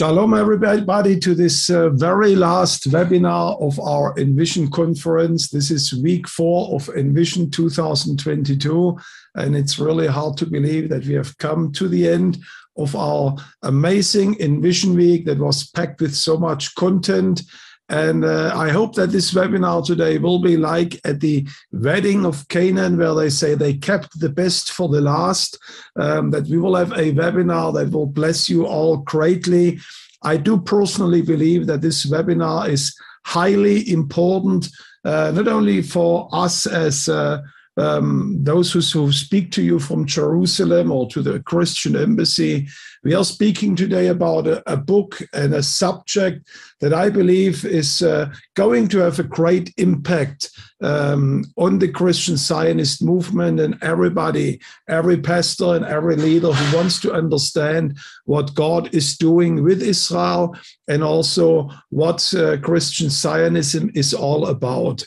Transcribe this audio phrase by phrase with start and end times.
[0.00, 5.50] Shalom, everybody, to this uh, very last webinar of our Envision conference.
[5.50, 8.98] This is week four of Envision 2022,
[9.34, 12.38] and it's really hard to believe that we have come to the end
[12.78, 17.42] of our amazing Envision week that was packed with so much content.
[17.90, 22.46] And uh, I hope that this webinar today will be like at the wedding of
[22.46, 25.58] Canaan, where they say they kept the best for the last,
[25.96, 29.80] um, that we will have a webinar that will bless you all greatly.
[30.22, 34.68] I do personally believe that this webinar is highly important,
[35.04, 37.42] uh, not only for us as uh,
[37.76, 42.68] um, those who, who speak to you from Jerusalem or to the Christian embassy.
[43.02, 46.46] We are speaking today about a, a book and a subject
[46.80, 50.50] that I believe is uh, going to have a great impact
[50.82, 57.00] um, on the Christian Zionist movement and everybody, every pastor and every leader who wants
[57.00, 60.56] to understand what God is doing with Israel
[60.88, 65.04] and also what uh, Christian Zionism is all about.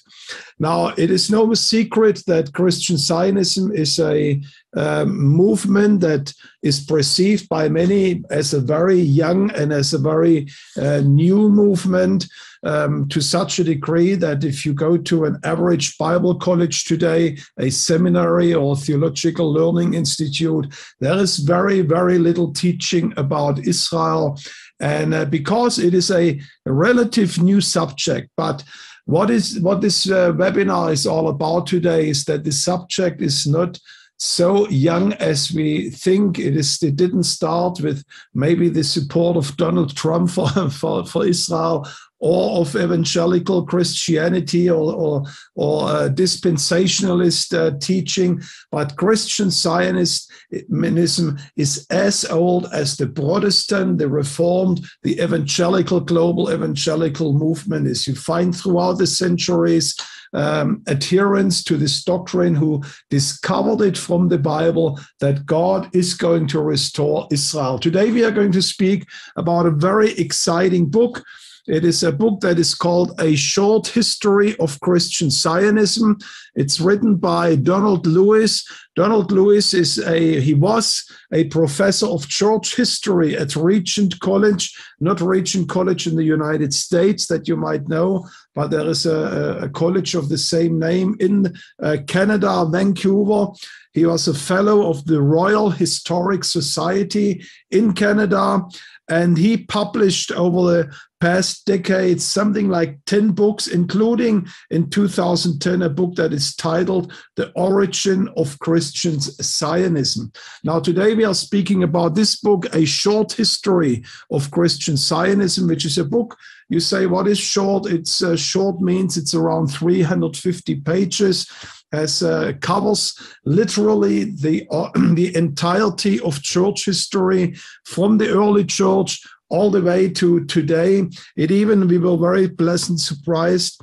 [0.60, 4.42] Now, it is no secret that Christian Zionism is a
[4.76, 10.48] um, movement that is perceived by many as a very young and as a very
[10.80, 12.28] uh, new movement
[12.64, 17.38] um, to such a degree that if you go to an average Bible college today,
[17.60, 24.40] a seminary or theological learning institute, there is very, very little teaching about Israel.
[24.80, 28.64] And uh, because it is a, a relative new subject, but
[29.06, 33.46] what is what this uh, webinar is all about today is that the subject is
[33.46, 33.80] not
[34.18, 36.40] so young as we think.
[36.40, 36.82] It is.
[36.82, 41.88] It didn't start with maybe the support of Donald Trump for for, for Israel
[42.24, 45.24] or of evangelical Christianity or, or,
[45.56, 48.42] or uh, dispensationalist uh, teaching,
[48.72, 57.34] but Christian Zionism is as old as the Protestant, the Reformed, the evangelical, global evangelical
[57.34, 58.08] movement is.
[58.08, 59.94] You find throughout the centuries
[60.34, 66.62] um, to this doctrine who discovered it from the Bible that God is going to
[66.62, 67.80] restore Israel.
[67.80, 71.22] Today we are going to speak about a very exciting book
[71.68, 76.18] it is a book that is called A Short History of Christian Zionism.
[76.56, 78.68] It's written by Donald Lewis.
[78.96, 85.22] Donald Lewis is a he was a professor of church history at Regent College, not
[85.22, 89.70] Regent College in the United States that you might know, but there is a, a
[89.70, 93.52] college of the same name in uh, Canada, Vancouver.
[93.94, 98.62] He was a fellow of the Royal Historic Society in Canada
[99.10, 105.90] and he published over the past decades something like 10 books, including in 2010 a
[105.90, 110.34] book that is titled The Origin of Christian Zionism.
[110.66, 115.86] Now, today we are speaking about this book, A Short History of Christian Zionism, which
[115.86, 116.38] is a book.
[116.68, 117.86] You say, what is short?
[117.86, 121.50] It's uh, short means it's around 350 pages
[121.94, 127.56] as uh, covers literally the uh, the entirety of church history
[127.86, 131.08] from the early church all the way to today.
[131.38, 133.80] It even we were very pleasant surprised.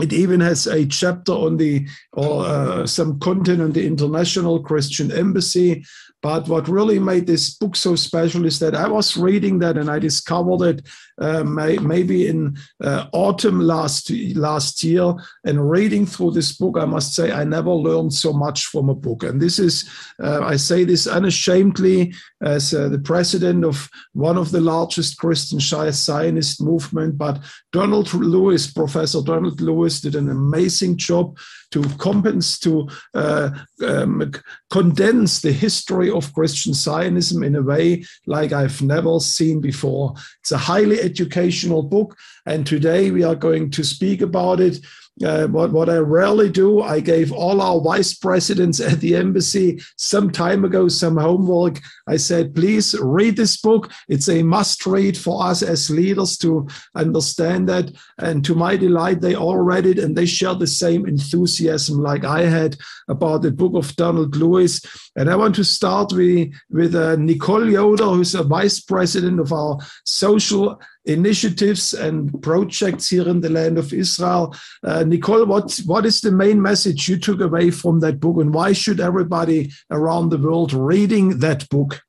[0.00, 5.12] It even has a chapter on the or uh, some content on the International Christian
[5.12, 5.84] Embassy
[6.24, 9.90] but what really made this book so special is that I was reading that and
[9.90, 10.86] I discovered it
[11.20, 15.14] uh, may, maybe in uh, autumn last last year.
[15.44, 18.94] And reading through this book, I must say I never learned so much from a
[18.94, 19.22] book.
[19.22, 19.86] And this is,
[20.18, 25.60] uh, I say this unashamedly as uh, the president of one of the largest Christian
[25.60, 27.18] Zionist movement.
[27.18, 27.40] But
[27.70, 31.36] Donald Lewis, Professor Donald Lewis, did an amazing job
[31.72, 33.50] to compensate, to uh,
[33.84, 34.32] um,
[34.70, 40.14] condense the history of Christian Zionism in a way like I've never seen before.
[40.40, 42.16] It's a highly educational book,
[42.46, 44.78] and today we are going to speak about it
[45.22, 49.80] uh, what, what I rarely do, I gave all our vice presidents at the embassy
[49.96, 51.80] some time ago some homework.
[52.08, 53.92] I said, please read this book.
[54.08, 56.66] It's a must read for us as leaders to
[56.96, 57.92] understand that.
[58.18, 62.24] And to my delight, they all read it and they share the same enthusiasm like
[62.24, 62.76] I had
[63.08, 64.80] about the book of Donald Lewis.
[65.14, 69.52] And I want to start with, with uh, Nicole Yoder, who's a vice president of
[69.52, 74.54] our social initiatives and projects here in the land of Israel.
[74.82, 78.52] Uh, Nicole, what, what is the main message you took away from that book, and
[78.54, 82.00] why should everybody around the world reading that book?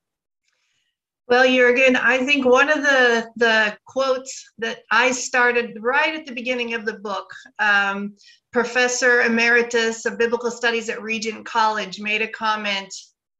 [1.27, 6.33] Well, Jurgen, I think one of the, the quotes that I started right at the
[6.33, 8.15] beginning of the book, um,
[8.53, 12.93] Professor Emeritus of Biblical Studies at Regent College made a comment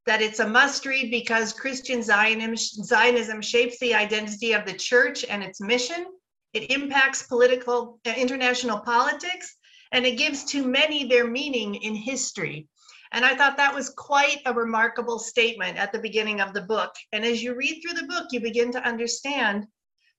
[0.06, 5.26] that it's a must read because Christian Zionism, Zionism shapes the identity of the church
[5.28, 6.06] and its mission.
[6.54, 9.56] It impacts political, uh, international politics,
[9.92, 12.68] and it gives to many their meaning in history.
[13.12, 16.94] And I thought that was quite a remarkable statement at the beginning of the book.
[17.12, 19.66] And as you read through the book, you begin to understand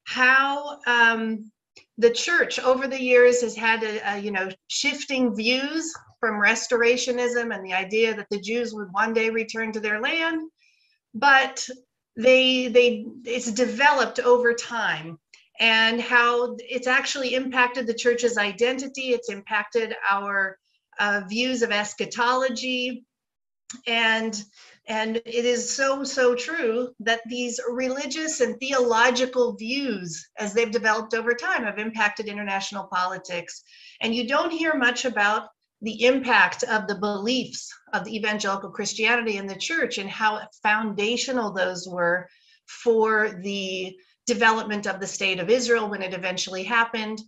[0.04, 1.50] how um,
[1.98, 5.92] the church over the years has had a, a, you know shifting views
[6.26, 10.50] from restorationism and the idea that the Jews would one day return to their land,
[11.14, 11.64] but
[12.16, 15.20] they they it's developed over time
[15.60, 19.10] and how it's actually impacted the church's identity.
[19.10, 20.58] It's impacted our
[20.98, 23.06] uh, views of eschatology,
[23.86, 24.42] and
[24.88, 31.14] and it is so, so true that these religious and theological views, as they've developed
[31.14, 33.62] over time, have impacted international politics.
[34.00, 35.48] And you don't hear much about
[35.82, 41.52] the impact of the beliefs of the evangelical Christianity in the church and how foundational
[41.52, 42.28] those were
[42.66, 43.96] for the
[44.26, 47.20] development of the state of Israel when it eventually happened.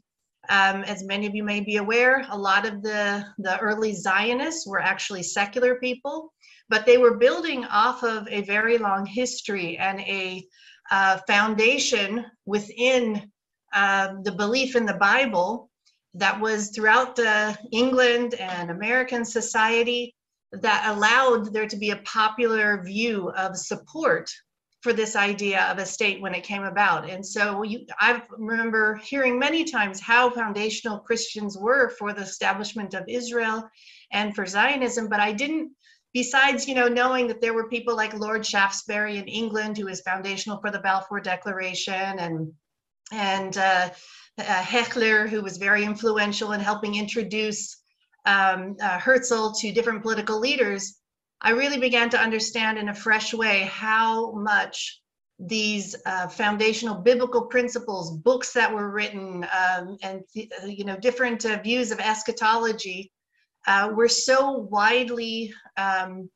[0.48, 4.66] Um, as many of you may be aware, a lot of the, the early Zionists
[4.66, 6.32] were actually secular people
[6.68, 10.46] but they were building off of a very long history and a
[10.90, 13.30] uh, foundation within
[13.72, 15.70] uh, the belief in the Bible
[16.14, 20.14] that was throughout the England and American society
[20.52, 24.30] that allowed there to be a popular view of support
[24.80, 27.10] for this idea of a state when it came about.
[27.10, 32.94] And so you, I remember hearing many times how foundational Christians were for the establishment
[32.94, 33.68] of Israel
[34.12, 35.72] and for Zionism, but I didn't
[36.14, 40.00] besides you know knowing that there were people like lord shaftesbury in england who was
[40.00, 42.50] foundational for the balfour declaration and
[43.12, 43.90] and uh,
[44.38, 47.76] uh, hechler who was very influential in helping introduce
[48.26, 50.98] um, uh, herzl to different political leaders
[51.40, 55.00] i really began to understand in a fresh way how much
[55.38, 60.22] these uh, foundational biblical principles books that were written um, and
[60.66, 63.12] you know different uh, views of eschatology
[63.66, 66.28] uh, were so widely um,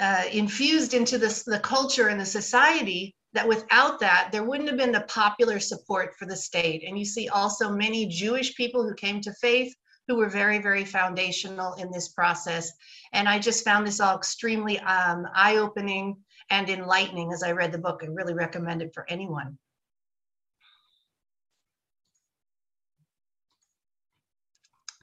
[0.00, 4.92] uh, infused into the culture and the society that without that, there wouldn't have been
[4.92, 6.82] the popular support for the state.
[6.86, 9.74] And you see also many Jewish people who came to faith
[10.08, 12.72] who were very, very foundational in this process.
[13.12, 16.16] And I just found this all extremely um, eye opening
[16.50, 18.00] and enlightening as I read the book.
[18.02, 19.58] I really recommend it for anyone.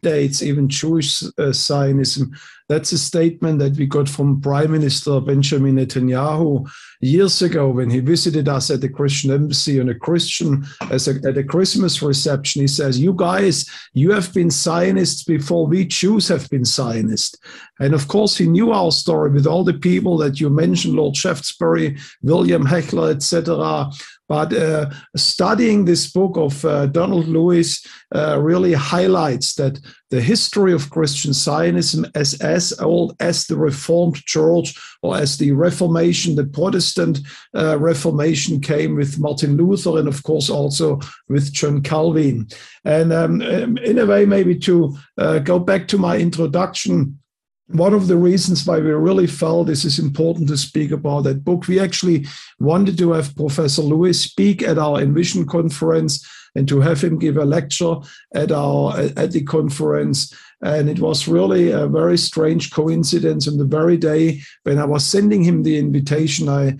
[0.04, 2.32] Dates, even Jewish uh, Zionism.
[2.70, 6.70] That's a statement that we got from Prime Minister Benjamin Netanyahu
[7.02, 10.96] years ago when he visited us at the Christian Embassy on a Christian a,
[11.28, 12.62] at a Christmas reception.
[12.62, 17.38] He says, "You guys, you have been Zionists before we Jews have been Zionists."
[17.80, 21.18] And of course, he knew our story with all the people that you mentioned, Lord
[21.18, 23.92] Shaftesbury, William Hechler, etc.
[24.34, 27.86] But uh, studying this book of uh, Donald Lewis
[28.16, 29.80] uh, really highlights that
[30.10, 35.52] the history of Christian Zionism as as old as the Reformed Church or as the
[35.52, 37.20] Reformation, the Protestant
[37.56, 42.48] uh, Reformation came with Martin Luther and of course also with John Calvin.
[42.86, 47.20] And um, um in a way, maybe to uh, go back to my introduction
[47.68, 51.44] one of the reasons why we really felt this is important to speak about that
[51.44, 52.26] book, we actually
[52.60, 57.38] wanted to have Professor Lewis speak at our Envision conference and to have him give
[57.38, 57.96] a lecture
[58.36, 60.34] at our at the conference.
[60.62, 63.48] And it was really a very strange coincidence.
[63.48, 66.78] On the very day when I was sending him the invitation, I,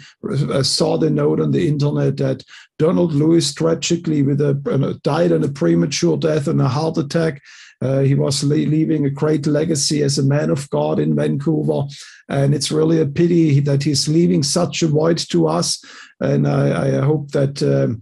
[0.54, 2.44] I saw the note on the internet that
[2.78, 7.42] Donald Lewis tragically with a, died in a premature death and a heart attack
[7.84, 11.84] uh, he was leaving a great legacy as a man of God in Vancouver.
[12.30, 15.84] And it's really a pity that he's leaving such a void to us.
[16.20, 18.02] And I, I hope that um,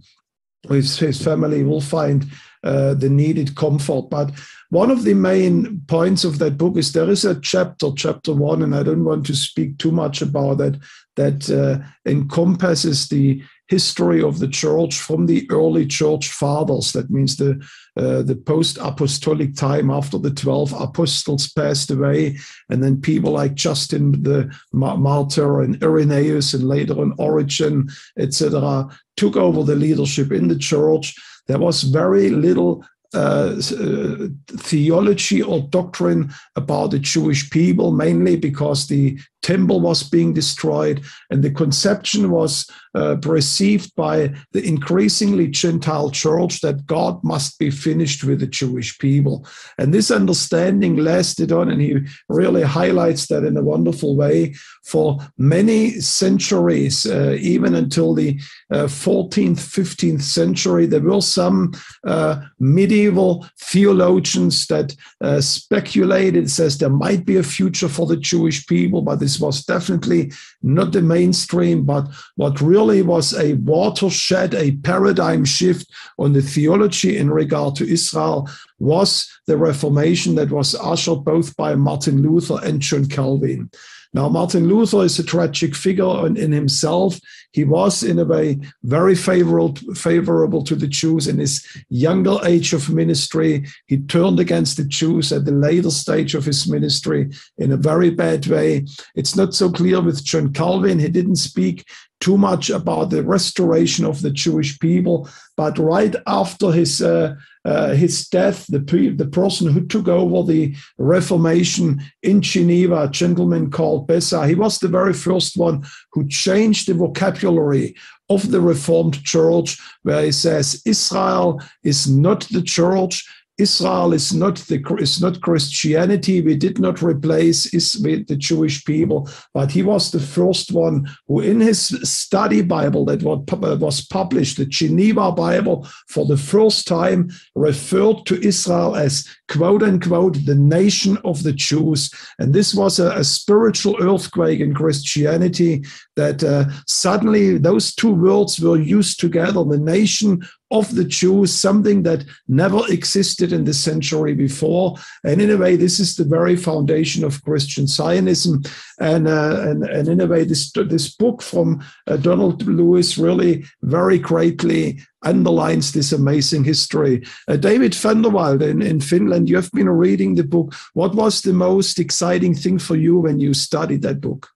[0.68, 2.26] his, his family will find
[2.62, 4.08] uh, the needed comfort.
[4.08, 4.30] But
[4.70, 8.62] one of the main points of that book is there is a chapter, chapter one,
[8.62, 10.80] and I don't want to speak too much about that,
[11.16, 16.92] that uh, encompasses the history of the church from the early church fathers.
[16.92, 17.52] That means the
[17.96, 22.36] uh, the post-apostolic time after the twelve apostles passed away,
[22.70, 24.40] and then people like Justin the
[24.72, 27.88] Martyr and Irenaeus, and later on Origen,
[28.18, 31.14] etc., took over the leadership in the church.
[31.46, 34.28] There was very little uh, uh,
[34.70, 41.42] theology or doctrine about the Jewish people, mainly because the temple was being destroyed, and
[41.42, 48.22] the conception was uh, perceived by the increasingly Gentile church that God must be finished
[48.22, 49.46] with the Jewish people.
[49.78, 55.18] And this understanding lasted on, and he really highlights that in a wonderful way for
[55.38, 58.38] many centuries, uh, even until the
[58.70, 60.86] uh, 14th, 15th century.
[60.86, 61.72] There were some
[62.06, 68.66] uh, medieval theologians that uh, speculated, says there might be a future for the Jewish
[68.66, 71.84] people, but this was definitely not the mainstream.
[71.84, 77.90] But what really was a watershed, a paradigm shift on the theology in regard to
[77.90, 78.48] Israel
[78.78, 83.70] was the Reformation that was ushered both by Martin Luther and John Calvin.
[84.14, 87.18] Now, Martin Luther is a tragic figure in, in himself.
[87.52, 92.74] He was, in a way, very favorable, favorable to the Jews in his younger age
[92.74, 93.66] of ministry.
[93.86, 98.10] He turned against the Jews at the later stage of his ministry in a very
[98.10, 98.86] bad way.
[99.14, 100.98] It's not so clear with John Calvin.
[100.98, 101.86] He didn't speak
[102.22, 107.94] too much about the restoration of the Jewish people, but right after his uh, uh,
[107.94, 108.80] his death, the,
[109.16, 114.78] the person who took over the Reformation in Geneva, a gentleman called Beza, he was
[114.78, 117.94] the very first one who changed the vocabulary
[118.28, 123.24] of the Reformed Church, where he says Israel is not the church,
[123.62, 126.40] Israel is not the is not Christianity.
[126.40, 131.40] We did not replace is the Jewish people, but he was the first one who,
[131.40, 138.26] in his study Bible that was published, the Geneva Bible, for the first time referred
[138.26, 143.24] to Israel as quote unquote the nation of the Jews, and this was a, a
[143.24, 145.84] spiritual earthquake in Christianity
[146.16, 150.42] that uh, suddenly those two words were used together: the nation
[150.72, 154.96] of the Jews, something that never existed in the century before.
[155.22, 158.62] And in a way, this is the very foundation of Christian Zionism.
[158.98, 163.64] And, uh, and, and in a way, this, this book from uh, Donald Lewis really
[163.82, 167.22] very greatly underlines this amazing history.
[167.46, 170.74] Uh, David van der Walt in, in Finland, you have been reading the book.
[170.94, 174.48] What was the most exciting thing for you when you studied that book?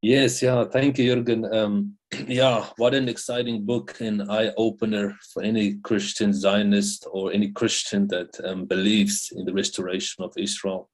[0.00, 1.52] Yes, yeah, thank you, Jürgen.
[1.52, 1.94] Um,
[2.28, 8.06] yeah, what an exciting book and eye opener for any Christian Zionist or any Christian
[8.08, 10.88] that um, believes in the restoration of Israel.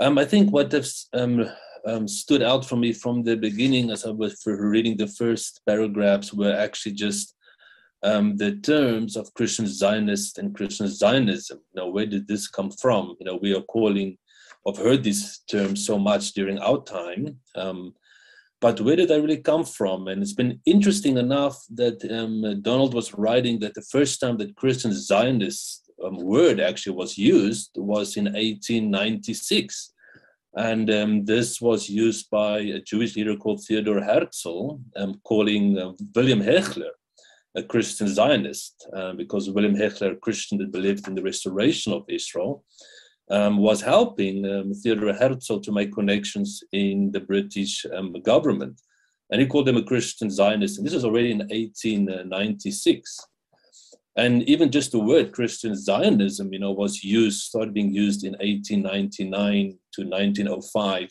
[0.00, 1.48] Um, I think what has um,
[1.86, 6.32] um, stood out for me from the beginning as I was reading the first paragraphs
[6.32, 7.36] were actually just
[8.02, 11.60] um, the terms of Christian Zionist and Christian Zionism.
[11.72, 13.14] You know, where did this come from?
[13.20, 14.18] You know, we are calling,
[14.66, 17.38] I've heard these terms so much during our time.
[17.56, 17.94] Um,
[18.60, 20.06] but where did that really come from?
[20.06, 24.54] And it's been interesting enough that um, Donald was writing that the first time that
[24.54, 29.92] Christian Zionist um, word actually was used was in 1896.
[30.54, 35.92] And um, this was used by a Jewish leader called Theodor Herzl, um, calling uh,
[36.14, 36.90] William Hechler
[37.54, 42.04] a Christian Zionist, uh, because William Hechler, a Christian that believed in the restoration of
[42.08, 42.64] Israel,
[43.30, 48.80] um, was helping um, Theodore Herzl to make connections in the British um, government.
[49.30, 50.78] And he called them a Christian Zionist.
[50.78, 53.18] And this is already in 1896.
[54.16, 58.32] And even just the word Christian Zionism, you know, was used, started being used in
[58.32, 61.08] 1899 to 1905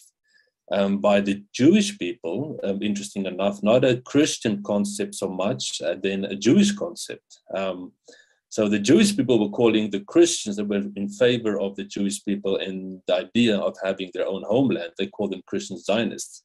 [0.72, 5.96] um, by the Jewish people, um, interesting enough, not a Christian concept so much, uh,
[6.02, 7.40] than a Jewish concept.
[7.56, 7.94] Um,
[8.52, 12.22] so the Jewish people were calling the Christians that were in favor of the Jewish
[12.26, 14.92] people and the idea of having their own homeland.
[14.98, 16.44] They called them Christian Zionists.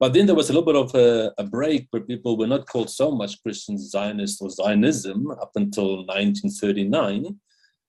[0.00, 2.66] But then there was a little bit of a, a break where people were not
[2.66, 7.38] called so much Christian Zionists or Zionism up until 1939.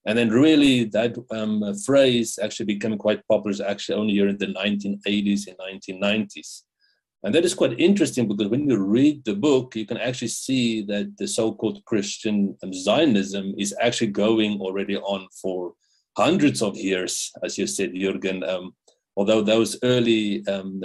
[0.05, 5.47] And then really that um, phrase actually became quite popular actually only in the 1980s
[5.47, 6.61] and 1990s.
[7.23, 10.81] And that is quite interesting because when you read the book, you can actually see
[10.83, 15.73] that the so-called Christian Zionism is actually going already on for
[16.17, 18.47] hundreds of years, as you said, Jürgen.
[18.47, 18.75] Um,
[19.15, 20.81] although those early um,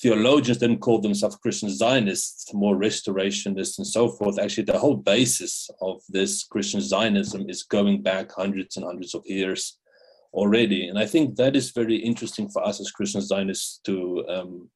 [0.00, 4.38] theologians didn't call themselves Christian Zionists, more restorationists and so forth.
[4.38, 9.22] Actually, the whole basis of this Christian Zionism is going back hundreds and hundreds of
[9.26, 9.78] years
[10.32, 10.88] already.
[10.88, 14.70] And I think that is very interesting for us as Christian Zionists to um,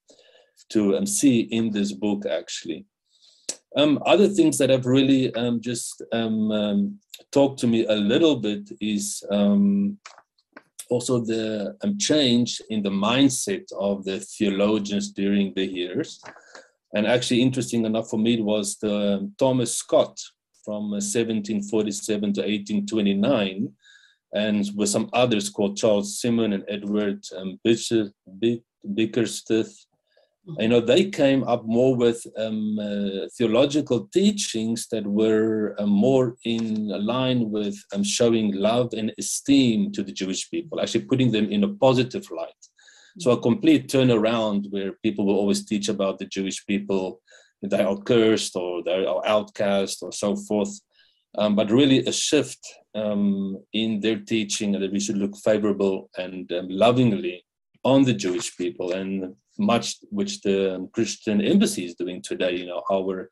[0.70, 2.86] to um, see in this book actually.
[3.76, 6.98] Um, other things that have really um, just um, um,
[7.32, 9.98] talked to me a little bit is um,
[10.90, 16.22] also the change in the mindset of the theologians during the years.
[16.94, 20.18] And actually, interesting enough for me, it was the Thomas Scott
[20.64, 23.72] from 1747 uh, to 1829,
[24.32, 28.12] and with some others called Charles Simeon and Edward um, Bickersteth
[30.58, 36.36] you know they came up more with um, uh, theological teachings that were uh, more
[36.44, 41.50] in line with um, showing love and esteem to the jewish people actually putting them
[41.50, 42.62] in a positive light.
[43.18, 47.20] So a complete turnaround where people will always teach about the jewish people
[47.62, 50.80] they are cursed or they are outcast or so forth.
[51.36, 52.60] Um, but really a shift
[52.94, 57.44] um, in their teaching that we should look favorable and um, lovingly
[57.84, 62.56] on the Jewish people, and much which the Christian embassy is doing today.
[62.56, 63.28] You know, our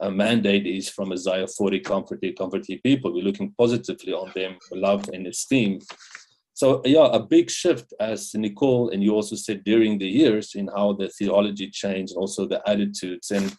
[0.00, 3.12] uh, mandate is from Isaiah 40, comfort the comfort the people.
[3.12, 5.80] We're looking positively on them, love and esteem.
[6.54, 10.68] So yeah, a big shift, as Nicole and you also said during the years, in
[10.68, 13.56] how the theology changed, also the attitudes and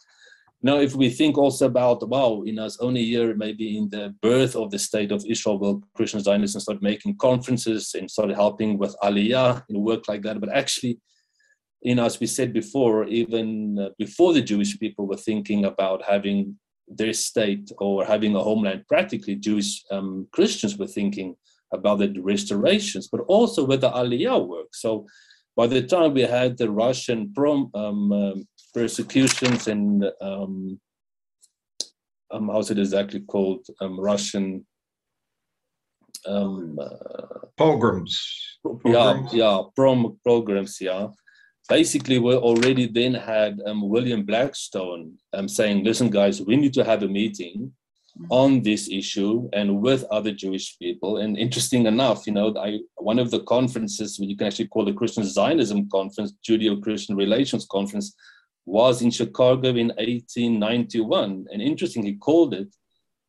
[0.63, 4.55] now, if we think also about, wow, in us only year, maybe in the birth
[4.55, 8.95] of the state of Israel, well, Christian Zionism started making conferences and started helping with
[9.03, 10.39] Aliyah and work like that.
[10.39, 10.99] But actually,
[11.81, 16.03] you know, as we said before, even uh, before the Jewish people were thinking about
[16.03, 16.57] having
[16.87, 21.35] their state or having a homeland, practically Jewish um, Christians were thinking
[21.73, 24.67] about the restorations, but also with the Aliyah work.
[24.73, 25.07] So
[25.55, 30.79] by the time we had the Russian prom, um, um, persecutions and um,
[32.31, 33.65] um, how's it exactly called?
[33.81, 34.65] Um, Russian
[36.25, 38.17] um, uh, pogroms.
[38.85, 40.79] Yeah, yeah, prom programs.
[40.79, 41.07] Yeah,
[41.71, 46.83] basically, we already then had um, William Blackstone um, saying, "Listen, guys, we need to
[46.83, 47.71] have a meeting."
[48.29, 51.11] on this issue and with other Jewish people.
[51.21, 54.99] And interesting enough, you know, I one of the conferences you can actually call the
[54.99, 58.07] Christian Zionism conference, Judeo-Christian Relations Conference,
[58.65, 61.47] was in Chicago in 1891.
[61.51, 62.69] And interesting, he called it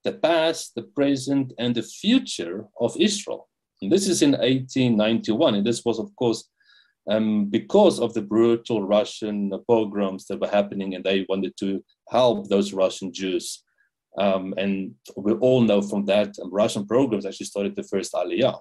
[0.04, 3.48] the past, the present, and the future of Israel.
[3.80, 5.54] And this is in 1891.
[5.54, 6.48] And this was, of course,
[7.08, 12.48] um, because of the brutal Russian pogroms that were happening, and they wanted to help
[12.48, 13.64] those Russian Jews.
[14.18, 18.60] Um, and we all know from that um, Russian pogroms actually started the first Aliyah.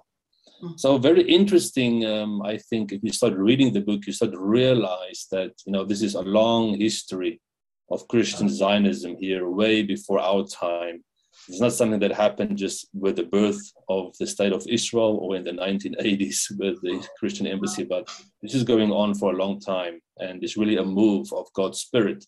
[0.77, 2.05] So very interesting.
[2.05, 5.71] Um, I think if you start reading the book, you start to realize that you
[5.71, 7.41] know this is a long history
[7.89, 11.03] of Christian Zionism here, way before our time.
[11.47, 15.35] It's not something that happened just with the birth of the state of Israel or
[15.35, 18.09] in the 1980s with the Christian embassy, but
[18.41, 21.79] this is going on for a long time, and it's really a move of God's
[21.79, 22.25] Spirit.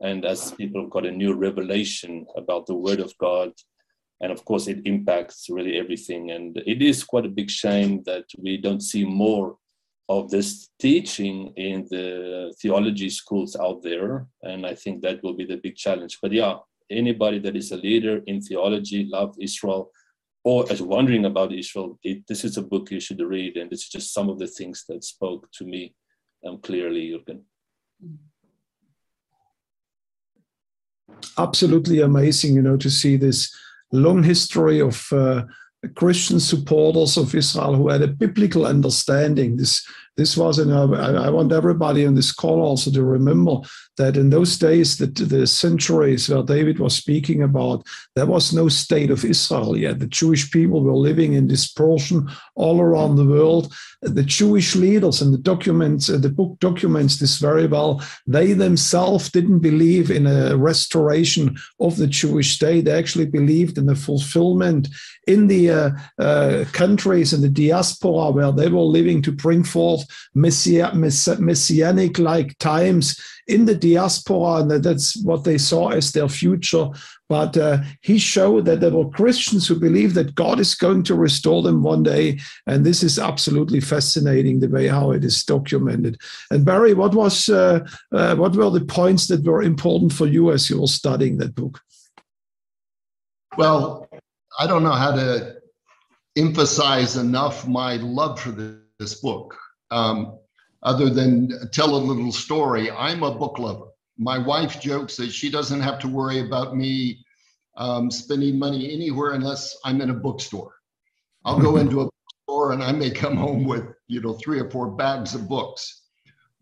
[0.00, 3.52] And as people have got a new revelation about the Word of God
[4.20, 6.30] and of course it impacts really everything.
[6.30, 9.56] And it is quite a big shame that we don't see more
[10.08, 14.26] of this teaching in the theology schools out there.
[14.42, 16.18] And i think that will be the big challenge.
[16.20, 16.56] But yeah
[16.90, 19.90] anybody that is a leader in theology love israel
[20.44, 23.88] or is wondering about israel it, this is a book you should read and it's
[23.88, 25.94] just some of the things that spoke to me
[26.46, 27.40] um, clearly jürgen
[31.38, 33.54] absolutely amazing you know to see this
[33.92, 35.42] long history of uh,
[35.94, 39.56] Christian supporters of Israel who had a biblical understanding.
[39.56, 39.86] This
[40.18, 43.58] this was, and I, want everybody on this call also to remember
[43.98, 48.68] that in those days, that the centuries where David was speaking about, there was no
[48.68, 50.00] state of Israel yet.
[50.00, 53.72] The Jewish people were living in dispersion all around the world.
[54.02, 58.02] The Jewish leaders and the documents, uh, the book documents this very well.
[58.26, 62.86] They themselves didn't believe in a restoration of the Jewish state.
[62.86, 64.88] They actually believed in the fulfillment
[65.28, 70.07] in the uh, uh, countries in the diaspora where they were living to bring forth
[70.34, 76.88] messianic like times in the diaspora, and that's what they saw as their future.
[77.28, 81.14] But uh, he showed that there were Christians who believe that God is going to
[81.14, 86.18] restore them one day, and this is absolutely fascinating the way how it is documented.
[86.50, 90.52] And Barry, what was uh, uh, what were the points that were important for you
[90.52, 91.80] as you were studying that book?
[93.56, 94.08] Well,
[94.58, 95.56] I don't know how to
[96.36, 98.52] emphasize enough my love for
[98.98, 99.56] this book
[99.90, 100.38] um,
[100.82, 102.90] other than tell a little story.
[102.90, 103.86] I'm a book lover.
[104.16, 107.24] My wife jokes that she doesn't have to worry about me
[107.76, 110.74] um, spending money anywhere unless I'm in a bookstore.
[111.44, 112.08] I'll go into a
[112.48, 116.02] bookstore and I may come home with you know three or four bags of books.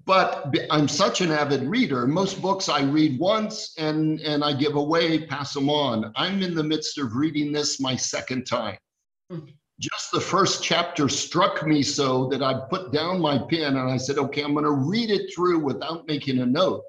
[0.04, 2.06] But I'm such an avid reader.
[2.06, 6.12] Most books I read once and and I give away, pass them on.
[6.14, 8.78] I'm in the midst of reading this my second time.
[9.78, 13.98] Just the first chapter struck me so that I put down my pen and I
[13.98, 16.84] said, okay, I'm going to read it through without making a note.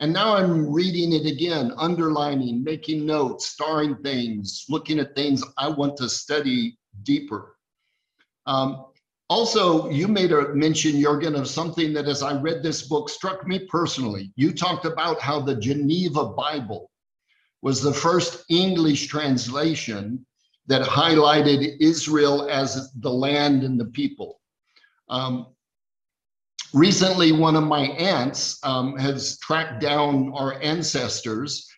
[0.00, 5.68] And now I'm reading it again, underlining, making notes, starring things, looking at things I
[5.68, 7.56] want to study deeper.
[8.46, 8.86] Um,
[9.28, 13.46] also, you made a mention, Jurgen, of something that as I read this book struck
[13.46, 14.32] me personally.
[14.36, 16.90] You talked about how the Geneva Bible
[17.60, 20.24] was the first English translation
[20.68, 24.40] that highlighted Israel as the land and the people.
[25.08, 25.46] Um,
[26.72, 31.68] recently, one of my aunts um, has tracked down our ancestors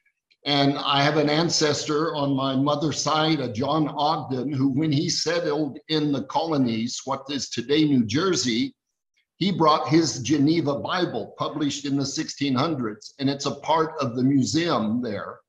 [0.47, 5.11] and I have an ancestor on my mother's side, a John Ogden, who, when he
[5.11, 8.75] settled in the colonies, what is today New Jersey,
[9.37, 14.23] he brought his Geneva Bible, published in the 1600s, and it's a part of the
[14.23, 15.41] museum there.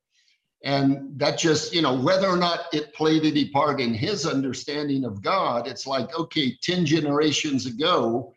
[0.64, 5.04] And that just, you know, whether or not it played any part in his understanding
[5.04, 8.32] of God, it's like, okay, 10 generations ago,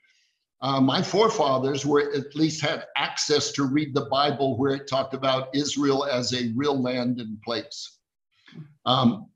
[0.61, 5.13] uh, my forefathers were at least had access to read the Bible where it talked
[5.13, 7.99] about Israel as a real land and place.
[8.85, 9.27] Um,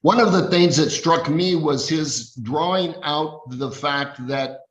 [0.00, 4.62] one of the things that struck me was his drawing out the fact that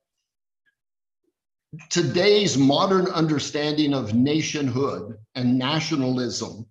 [1.90, 6.66] today's modern understanding of nationhood and nationalism,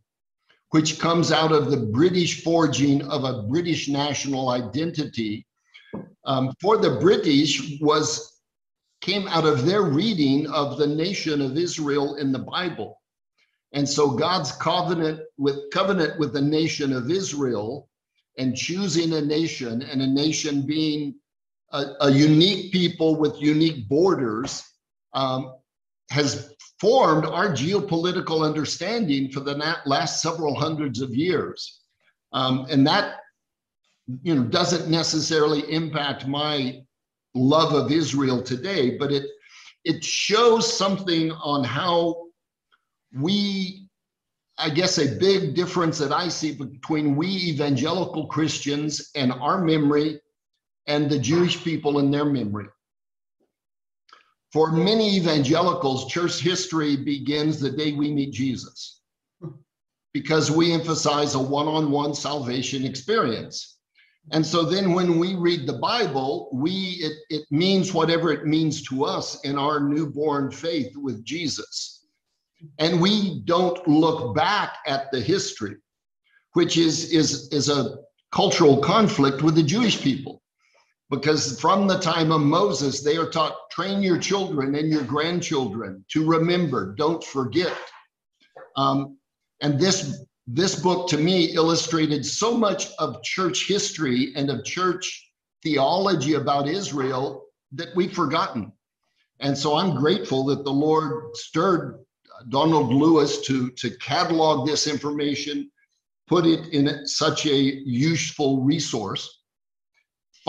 [0.70, 5.46] which comes out of the British forging of a British national identity,
[6.24, 8.40] um, for the British was
[9.00, 13.00] came out of their reading of the nation of Israel in the Bible.
[13.72, 17.88] And so God's covenant with covenant with the nation of Israel
[18.37, 21.14] and choosing a nation and a nation being
[21.72, 24.64] a, a unique people with unique borders
[25.14, 25.54] um,
[26.11, 31.80] has formed our geopolitical understanding for the last several hundreds of years.
[32.32, 33.16] Um, and that
[34.22, 36.82] you know doesn't necessarily impact my
[37.34, 39.24] love of Israel today, but it
[39.84, 42.26] it shows something on how
[43.14, 43.88] we
[44.58, 50.20] I guess a big difference that I see between we evangelical Christians and our memory
[50.86, 52.66] and the Jewish people in their memory.
[54.52, 59.00] For many evangelicals, church history begins the day we meet Jesus
[60.12, 63.78] because we emphasize a one on one salvation experience.
[64.32, 68.82] And so then when we read the Bible, we it, it means whatever it means
[68.88, 72.06] to us in our newborn faith with Jesus.
[72.78, 75.76] And we don't look back at the history,
[76.52, 77.98] which is is is a
[78.30, 80.39] cultural conflict with the Jewish people.
[81.10, 86.04] Because from the time of Moses, they are taught train your children and your grandchildren
[86.12, 87.76] to remember, don't forget.
[88.76, 89.18] Um,
[89.60, 95.30] and this this book to me illustrated so much of church history and of church
[95.62, 98.72] theology about Israel that we've forgotten.
[99.40, 102.04] And so I'm grateful that the Lord stirred
[102.48, 105.70] Donald Lewis to, to catalog this information,
[106.26, 109.39] put it in such a useful resource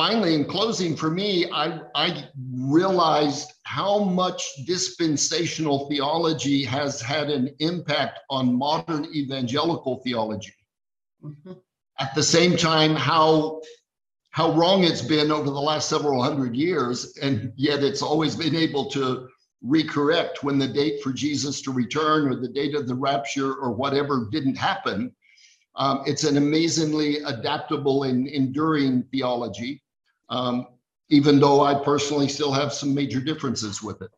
[0.02, 7.54] finally, in closing, for me, I, I realized how much dispensational theology has had an
[7.60, 10.56] impact on modern evangelical theology.
[11.24, 11.54] Mm-hmm.
[12.00, 13.62] At the same time, how
[14.32, 18.56] how wrong it's been over the last several hundred years, and yet it's always been
[18.56, 19.28] able to
[19.64, 23.72] recorrect when the date for Jesus to return or the date of the rapture or
[23.72, 25.14] whatever didn't happen.
[25.76, 29.84] Um, it's an amazingly adaptable and enduring theology,
[30.32, 30.66] um,
[31.10, 34.10] even though I personally still have some major differences with it.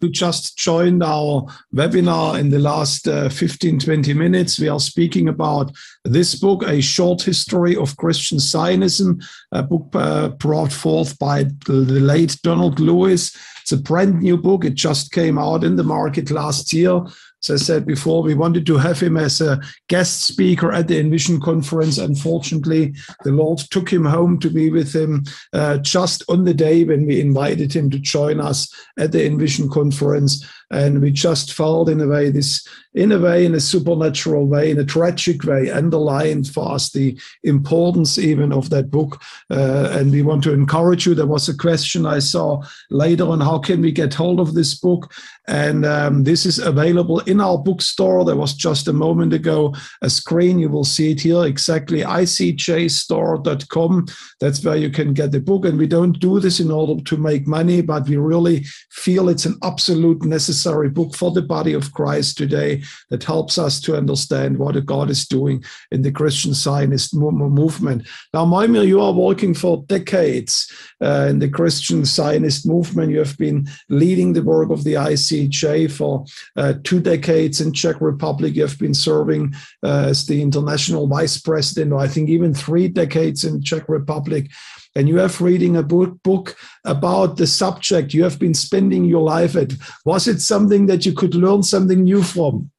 [0.00, 4.58] who just joined our webinar in the last uh, 15, 20 minutes.
[4.58, 5.72] We are speaking about
[6.04, 11.72] this book, A Short History of Christian Zionism, a book uh, brought forth by the
[11.72, 13.36] late Donald Lewis.
[13.62, 14.64] It's a brand new book.
[14.64, 17.02] It just came out in the market last year.
[17.42, 20.98] As I said before, we wanted to have him as a guest speaker at the
[20.98, 21.98] Envision conference.
[21.98, 26.84] Unfortunately, the Lord took him home to be with him uh, just on the day
[26.84, 30.44] when we invited him to join us at the Envision conference.
[30.70, 34.70] And we just felt in a way this, in a way, in a supernatural way,
[34.70, 39.22] in a tragic way, underlined for us the importance even of that book.
[39.50, 41.14] Uh, and we want to encourage you.
[41.14, 44.74] There was a question I saw later on how can we get hold of this
[44.74, 45.10] book?
[45.46, 48.26] And um, this is available in our bookstore.
[48.26, 50.58] There was just a moment ago a screen.
[50.58, 54.06] You will see it here exactly icejstore.com.
[54.40, 55.64] That's where you can get the book.
[55.64, 59.46] And we don't do this in order to make money, but we really feel it's
[59.46, 63.96] an absolute necessary necessary book for the body of Christ today that helps us to
[63.96, 68.08] understand what God is doing in the Christian Zionist movement.
[68.34, 70.68] Now, Mojmir, you are working for decades
[71.00, 73.12] uh, in the Christian Zionist movement.
[73.12, 76.24] You have been leading the work of the ICEJ for
[76.56, 78.56] uh, two decades in Czech Republic.
[78.56, 82.88] You have been serving uh, as the international vice president, or I think even three
[82.88, 84.50] decades in Czech Republic.
[84.98, 89.22] And you have reading a book, book about the subject you have been spending your
[89.22, 89.72] life at.
[90.04, 92.72] Was it something that you could learn something new from?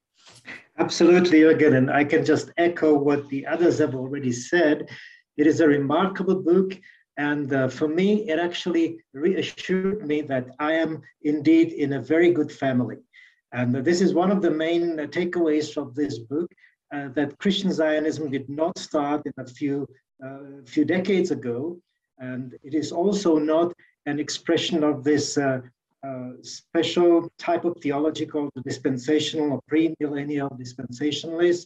[0.79, 1.77] Absolutely, Jürgen.
[1.77, 4.89] And I can just echo what the others have already said.
[5.37, 6.77] It is a remarkable book.
[7.15, 12.31] And uh, for me, it actually reassured me that I am indeed in a very
[12.33, 12.97] good family.
[13.53, 16.51] And this is one of the main takeaways from this book
[16.93, 19.87] uh, that Christian Zionism did not start in a few,
[20.21, 21.79] uh, few decades ago.
[22.19, 23.73] And it is also not
[24.05, 25.61] an expression of this uh,
[26.41, 31.65] special type of theology called the dispensational or premillennial dispensationalist.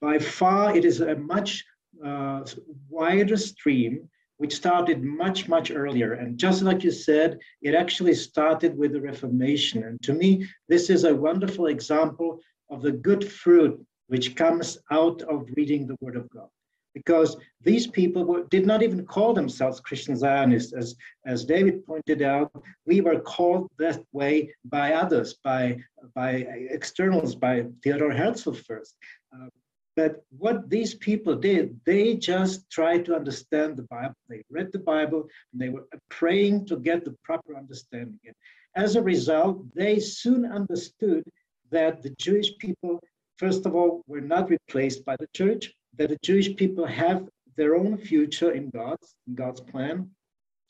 [0.00, 1.64] by far, it is a much
[2.04, 2.44] uh,
[2.88, 6.14] wider stream, which started much, much earlier.
[6.14, 9.84] And just like you said, it actually started with the Reformation.
[9.84, 15.22] And to me, this is a wonderful example of the good fruit which comes out
[15.22, 16.48] of reading the Word of God.
[16.94, 20.72] Because these people were, did not even call themselves Christian Zionists.
[20.72, 22.50] As, as David pointed out,
[22.86, 25.78] we were called that way by others, by,
[26.14, 28.96] by externals, by Theodor Herzl first.
[29.34, 29.48] Uh,
[29.94, 34.14] but what these people did, they just tried to understand the Bible.
[34.28, 38.18] They read the Bible and they were praying to get the proper understanding.
[38.24, 38.34] And
[38.74, 41.24] as a result, they soon understood
[41.70, 43.00] that the Jewish people,
[43.36, 47.74] first of all, were not replaced by the church, that the Jewish people have their
[47.74, 50.10] own future in God's, in God's plan,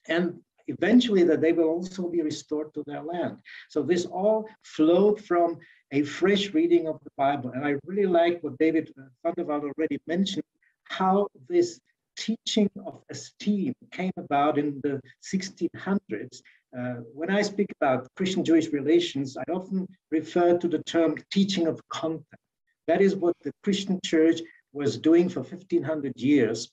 [0.08, 3.38] and eventually that they will also be restored to their land.
[3.68, 5.58] So this all flowed from
[5.92, 7.50] a fresh reading of the Bible.
[7.50, 10.44] And I really like what David van der Walt already mentioned,
[10.84, 11.80] how this
[12.16, 16.40] teaching of esteem came about in the 1600s.
[16.76, 21.66] Uh, when I speak about Christian Jewish relations, I often refer to the term teaching
[21.66, 22.26] of contempt.
[22.86, 24.40] That is what the Christian church
[24.72, 26.70] was doing for 1500 years,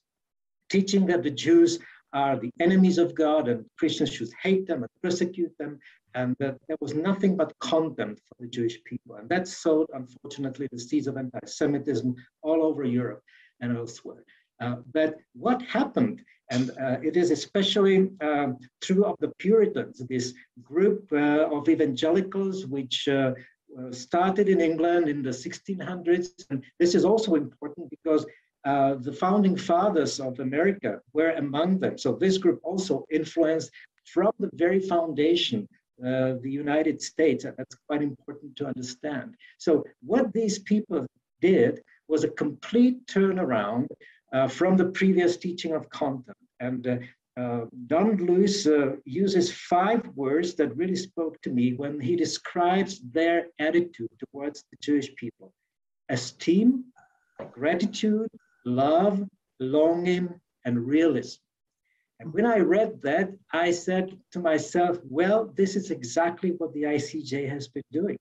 [0.70, 1.80] teaching that the Jews
[2.14, 5.80] are the enemies of God and Christians should hate them and persecute them,
[6.16, 9.16] and that there was nothing but contempt for the Jewish people.
[9.16, 13.22] And that sowed, unfortunately, the seeds of anti Semitism all over Europe
[13.62, 14.24] and elsewhere.
[14.60, 20.34] Uh, but what happened, and uh, it is especially um, true of the Puritans, this
[20.64, 23.34] group uh, of evangelicals which uh,
[23.92, 26.46] started in England in the 1600s.
[26.50, 28.26] And this is also important because
[28.66, 31.98] uh, the founding fathers of America were among them.
[31.98, 33.72] So this group also influenced
[34.06, 35.68] from the very foundation
[36.06, 39.36] uh, the United States, and that's quite important to understand.
[39.58, 41.06] So what these people
[41.42, 43.88] did was a complete turnaround
[44.32, 46.40] uh, from the previous teaching of contempt.
[46.62, 47.06] And
[47.40, 52.16] uh, uh Don Lewis uh, uses five words that really spoke to me when he
[52.16, 55.54] describes their attitude towards the Jewish people.
[56.10, 56.86] Esteem,
[57.52, 58.30] gratitude,
[58.66, 59.24] love,
[59.60, 61.40] longing, and realism.
[62.20, 66.84] And when I read that, I said to myself, well, this is exactly what the
[66.84, 68.18] ICEJ has been doing.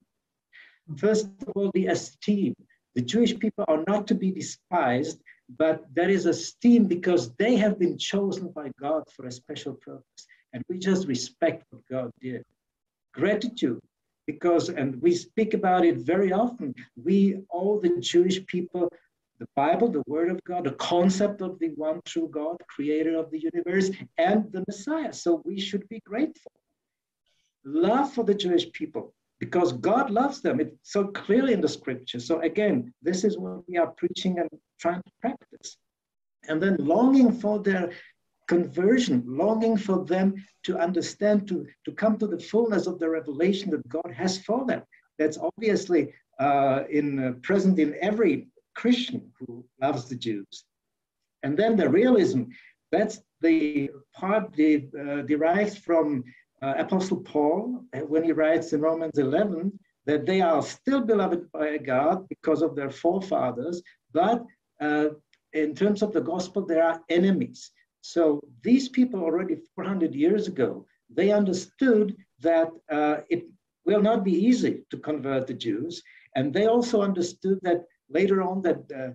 [0.97, 2.55] First of all, the esteem.
[2.95, 5.21] The Jewish people are not to be despised,
[5.57, 10.27] but there is esteem because they have been chosen by God for a special purpose.
[10.53, 12.45] And we just respect what God did.
[13.15, 13.81] Gratitude,
[14.27, 18.91] because, and we speak about it very often, we, all the Jewish people,
[19.39, 23.31] the Bible, the Word of God, the concept of the one true God, creator of
[23.31, 25.13] the universe, and the Messiah.
[25.13, 26.53] So we should be grateful.
[27.65, 30.61] Love for the Jewish people, because God loves them.
[30.61, 32.21] It's so clearly in the scripture.
[32.21, 34.49] So again, this is what we are preaching and
[34.81, 35.77] trying to practice.
[36.49, 37.91] And then longing for their
[38.49, 43.71] conversion, longing for them to understand, to, to come to the fullness of the revelation
[43.71, 44.83] that God has for them.
[45.19, 50.65] That's obviously uh, in uh, present in every Christian who loves the Jews.
[51.43, 52.45] And then the realism,
[52.91, 56.25] that's the part that uh, derives from
[56.63, 61.51] uh, Apostle Paul uh, when he writes in Romans 11 that they are still beloved
[61.53, 64.45] by God because of their forefathers, but
[64.81, 65.09] uh,
[65.53, 67.71] in terms of the gospel, they are enemies.
[68.01, 73.45] So these people already 400 years ago, they understood that uh, it
[73.85, 76.03] will not be easy to convert the Jews.
[76.37, 79.13] And they also understood that later on that uh,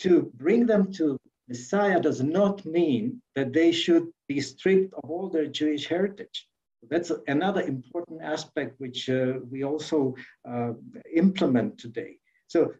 [0.00, 5.28] to bring them to Messiah does not mean that they should be stripped of all
[5.28, 6.48] their Jewish heritage.
[6.90, 10.14] That's another important aspect which uh, we also
[10.48, 10.72] uh,
[11.14, 12.18] implement today.
[12.48, 12.72] So,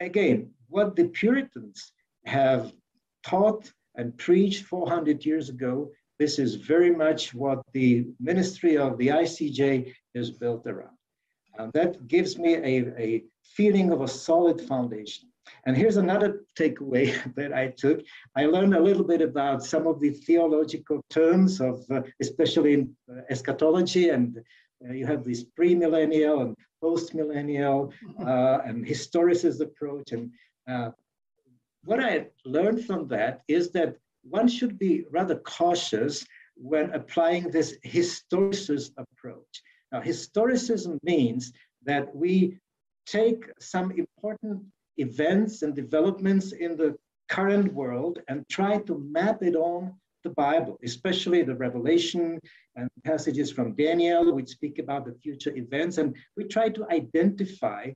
[0.00, 1.92] again, what the Puritans
[2.24, 2.72] have
[3.24, 9.08] taught and preached 400 years ago, this is very much what the ministry of the
[9.08, 10.96] ICEJ is built around.
[11.58, 15.28] And that gives me a, a feeling of a solid foundation.
[15.66, 17.06] And here's another takeaway
[17.36, 18.00] that I took.
[18.36, 22.96] I learned a little bit about some of the theological terms of, uh, especially in
[23.10, 24.38] uh, eschatology, and
[24.88, 30.12] uh, you have this premillennial and post-millennial uh, and historicist approach.
[30.12, 30.30] And
[30.68, 30.90] uh,
[31.84, 37.76] what I learned from that is that one should be rather cautious when applying this
[37.84, 39.62] historicist approach.
[39.92, 41.52] Now, historicism means
[41.84, 42.58] that we
[43.06, 44.64] take some important
[44.98, 46.96] events and developments in the
[47.28, 52.40] current world and try to map it on the Bible, especially the Revelation
[52.74, 55.98] and passages from Daniel, which speak about the future events.
[55.98, 57.92] And we try to identify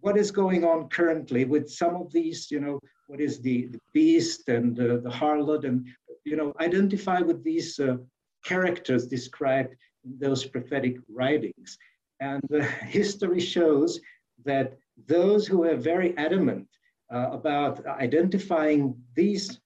[0.00, 2.78] what is going on currently with some of these, you know,
[3.08, 5.86] what is the, the beast and uh, the harlot, and,
[6.24, 7.96] you know, identify with these uh,
[8.44, 11.78] characters described in those prophetic writings.
[12.20, 12.60] And uh,
[12.98, 14.00] history shows
[14.44, 16.66] that those who are very adamant
[17.12, 19.60] uh, about identifying these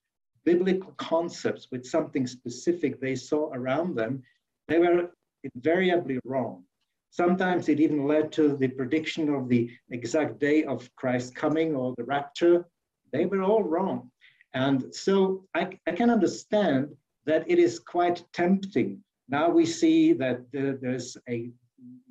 [0.45, 4.23] biblical concepts with something specific they saw around them,
[4.69, 5.11] they were
[5.55, 6.65] invariably wrong.
[7.11, 11.95] Sometimes it even led to the prediction of the exact day of Christ's coming or
[11.97, 12.65] the rapture.
[13.13, 14.11] They were all wrong.
[14.55, 16.95] And so I, I can understand
[17.27, 19.03] that it is quite tempting.
[19.29, 21.51] Now we see that the, there's a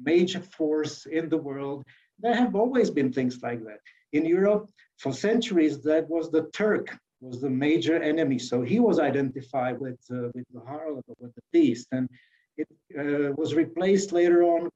[0.01, 1.83] major force in the world
[2.19, 3.79] there have always been things like that.
[4.13, 8.39] In Europe, for centuries, that was the Turk was the major enemy.
[8.39, 11.87] So he was identified with, uh, with the harlot or with the beast.
[11.91, 12.09] And
[12.57, 14.69] it uh, was replaced later on,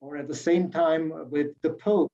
[0.00, 2.12] or at the same time, with the Pope.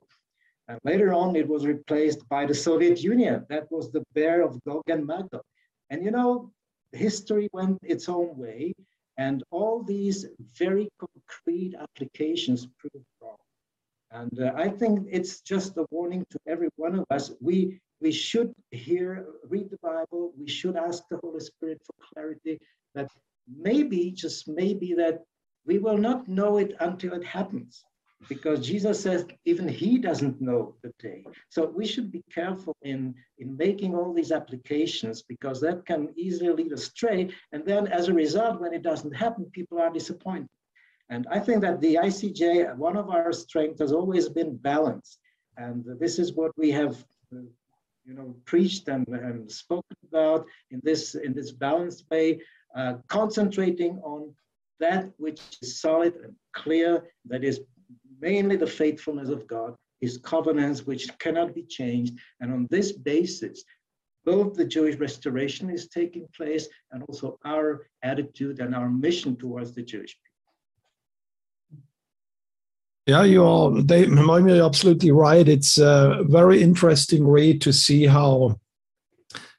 [0.68, 3.46] And later on, it was replaced by the Soviet Union.
[3.48, 5.42] That was the bear of Gog and Magog.
[5.90, 6.50] And you know,
[6.92, 8.74] history went its own way,
[9.16, 10.26] and all these
[10.58, 13.36] very concrete applications proved wrong.
[14.12, 17.32] And uh, I think it's just a warning to every one of us.
[17.40, 20.32] We we should hear, read the Bible.
[20.38, 22.58] We should ask the Holy Spirit for clarity.
[22.94, 23.08] That
[23.58, 25.24] maybe, just maybe, that
[25.64, 27.84] we will not know it until it happens,
[28.28, 31.24] because Jesus says even He doesn't know the day.
[31.48, 36.52] So we should be careful in in making all these applications, because that can easily
[36.52, 37.30] lead astray.
[37.52, 40.50] And then, as a result, when it doesn't happen, people are disappointed.
[41.08, 45.18] And I think that the ICEJ, one of our strengths has always been balance.
[45.56, 46.96] And this is what we have,
[47.30, 52.40] you know, preached and, and spoken about in this, in this balanced way,
[52.76, 54.34] uh, concentrating on
[54.80, 57.60] that which is solid and clear, that is
[58.20, 62.14] mainly the faithfulness of God, his covenants, which cannot be changed.
[62.40, 63.64] And on this basis,
[64.24, 69.72] both the Jewish restoration is taking place and also our attitude and our mission towards
[69.72, 70.16] the Jewish.
[73.06, 73.70] Yeah, you are.
[73.82, 75.46] They, you're absolutely right.
[75.48, 78.58] It's a very interesting read to see how,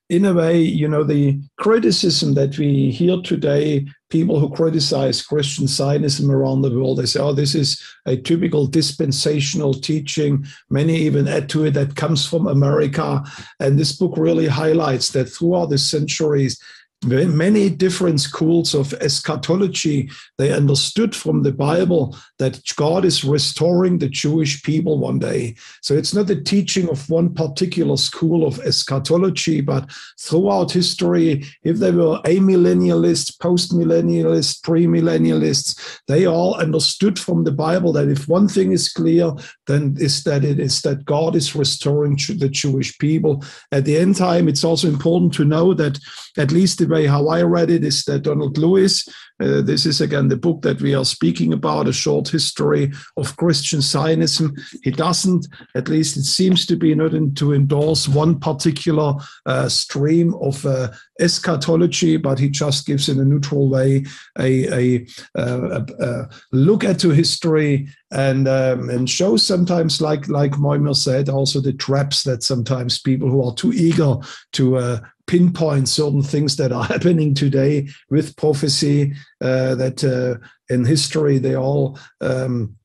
[0.09, 5.65] in a way, you know, the criticism that we hear today, people who criticize Christian
[5.65, 11.29] Zionism around the world, they say, "Oh, this is a typical dispensational teaching." Many even
[11.29, 13.23] add to it that comes from America,
[13.61, 16.59] and this book really highlights that throughout the centuries
[17.05, 24.09] many different schools of eschatology they understood from the bible that god is restoring the
[24.09, 25.55] jewish people one day.
[25.81, 31.77] So it's not the teaching of one particular school of eschatology but throughout history if
[31.77, 38.71] they were amillennialists post-millennialists pre-millennialists they all understood from the bible that if one thing
[38.71, 39.31] is clear
[39.67, 43.43] then is that it is that god is restoring the jewish people.
[43.71, 45.99] At the end time it's also important to know that
[46.37, 47.83] at least the way how I read it.
[47.83, 49.07] Is that Donald Lewis,
[49.39, 53.35] uh, this is again the book that we are speaking about, a short history of
[53.37, 54.55] Christian Zionism.
[54.83, 59.13] He doesn't, at least it seems to be, not in, to endorse one particular
[59.45, 64.05] uh, stream of uh, eschatology, but he just gives in a neutral way
[64.39, 70.53] a, a, a, a look at to history and um, and shows sometimes, like like
[70.53, 74.15] Mojmir said, also the traps that sometimes people who are too eager
[74.53, 80.85] to uh, pinpoint certain things that are happening today with prophecy uh, that uh, in
[80.85, 82.75] history they all um,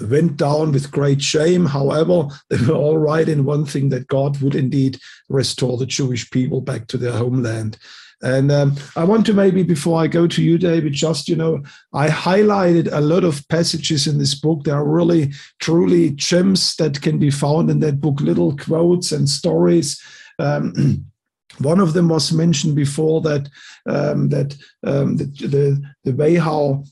[0.00, 1.66] went down with great shame.
[1.66, 4.98] However, they were all right in one thing that God would indeed
[5.28, 7.78] restore the Jewish people back to their homeland.
[8.24, 11.60] And um, I want to maybe before I go to you, David, just, you know,
[11.92, 14.62] I highlighted a lot of passages in this book.
[14.62, 19.28] There are really, truly gems that can be found in that book, little quotes and
[19.28, 20.00] stories.
[20.38, 21.04] Um,
[21.58, 23.48] One of them was mentioned before that
[23.86, 26.84] um, that um, the, the, the way how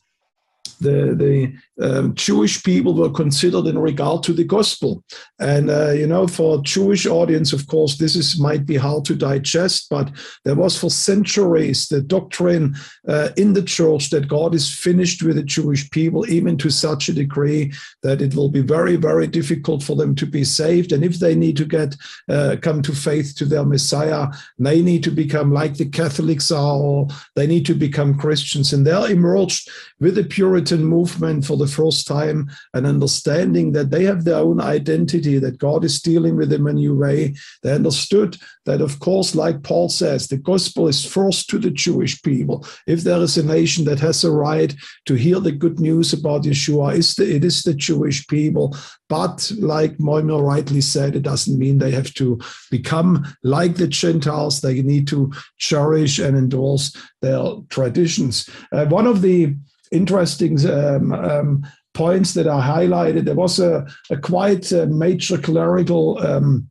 [0.80, 5.02] the the um, Jewish people were considered in regard to the gospel.
[5.38, 9.04] And, uh, you know, for a Jewish audience, of course, this is might be hard
[9.06, 10.10] to digest, but
[10.44, 12.76] there was for centuries the doctrine
[13.08, 17.08] uh, in the church that God is finished with the Jewish people, even to such
[17.08, 17.72] a degree
[18.02, 20.92] that it will be very, very difficult for them to be saved.
[20.92, 21.96] And if they need to get
[22.28, 24.28] uh, come to faith to their Messiah,
[24.58, 28.72] they need to become like the Catholics are, or they need to become Christians.
[28.72, 29.70] And there emerged
[30.00, 34.60] with the Puritan movement for the first time an understanding that they have their own
[34.60, 37.34] identity, that God is dealing with them in a new way.
[37.62, 42.20] They understood that, of course, like Paul says, the gospel is first to the Jewish
[42.22, 42.66] people.
[42.86, 44.74] If there is a nation that has a right
[45.06, 48.76] to hear the good news about Yeshua, it is the Jewish people.
[49.08, 52.38] But like Mojmir rightly said, it doesn't mean they have to
[52.70, 54.60] become like the Gentiles.
[54.60, 58.48] They need to cherish and endorse their traditions.
[58.72, 59.56] Uh, one of the
[59.90, 63.24] interesting um, um, points that are highlighted.
[63.24, 66.70] There was a, a quite uh, major clerical um,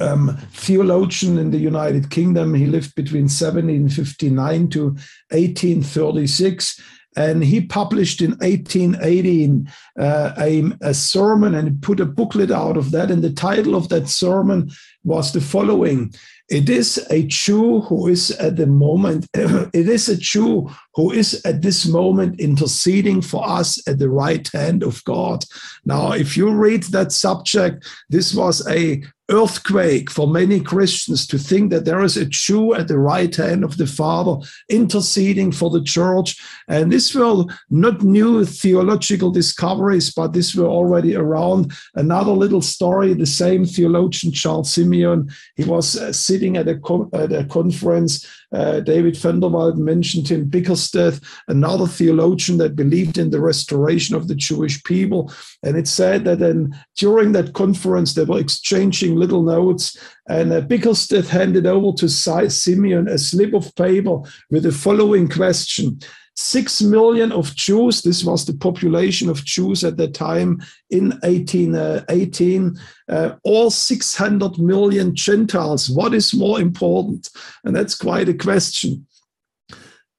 [0.00, 2.54] um, theologian in the United Kingdom.
[2.54, 4.84] He lived between 1759 to
[5.30, 6.80] 1836.
[7.16, 12.92] And he published in 1818 uh, a, a sermon and put a booklet out of
[12.92, 13.10] that.
[13.10, 14.70] And the title of that sermon
[15.02, 16.14] was the following
[16.48, 21.40] it is a Jew who is at the moment, it is a Jew who is
[21.44, 25.44] at this moment interceding for us at the right hand of God.
[25.84, 31.70] Now, if you read that subject, this was a earthquake for many Christians to think
[31.70, 35.82] that there is a Jew at the right hand of the Father interceding for the
[35.82, 36.36] church.
[36.66, 41.72] And this were not new theological discoveries, but this were already around.
[41.94, 47.10] Another little story the same theologian, Charles Simeon, he was uh, sitting at a, co-
[47.12, 53.18] at a conference uh, David van der Walt mentioned him, Bickersteth, another theologian that believed
[53.18, 55.32] in the restoration of the Jewish people.
[55.62, 60.60] And it said that then during that conference, they were exchanging little notes, and uh,
[60.60, 64.20] Bickersteth handed over to Simeon a slip of paper
[64.50, 66.00] with the following question
[66.40, 72.78] Six million of Jews, this was the population of Jews at that time in 1818,
[73.08, 75.90] uh, uh, all 600 million Gentiles.
[75.90, 77.28] What is more important?
[77.64, 79.04] And that's quite a question.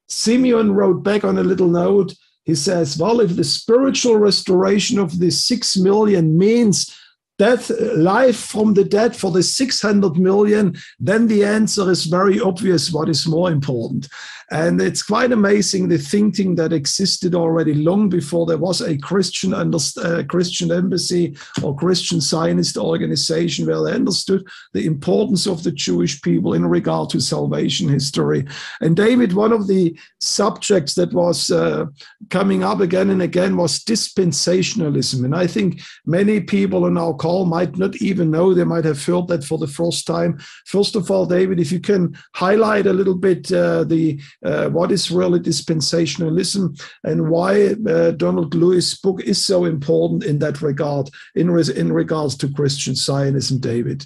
[0.09, 2.13] Simeon wrote back on a little note.
[2.43, 6.93] He says, Well, if the spiritual restoration of the six million means
[7.37, 12.91] death, life from the dead for the 600 million, then the answer is very obvious
[12.91, 14.09] what is more important.
[14.51, 19.53] And it's quite amazing the thinking that existed already long before there was a Christian
[19.53, 26.21] uh, Christian embassy or Christian Zionist organization where they understood the importance of the Jewish
[26.21, 28.45] people in regard to salvation history.
[28.81, 31.85] And David, one of the subjects that was uh,
[32.29, 35.25] coming up again and again was dispensationalism.
[35.25, 39.03] And I think many people in our call might not even know, they might have
[39.03, 40.39] heard that for the first time.
[40.65, 45.11] First of all, David, if you can highlight a little bit uh, the what is
[45.11, 51.51] really dispensationalism and why uh, Donald Lewis' book is so important in that regard, in,
[51.51, 54.05] res- in regards to Christian Zionism, David.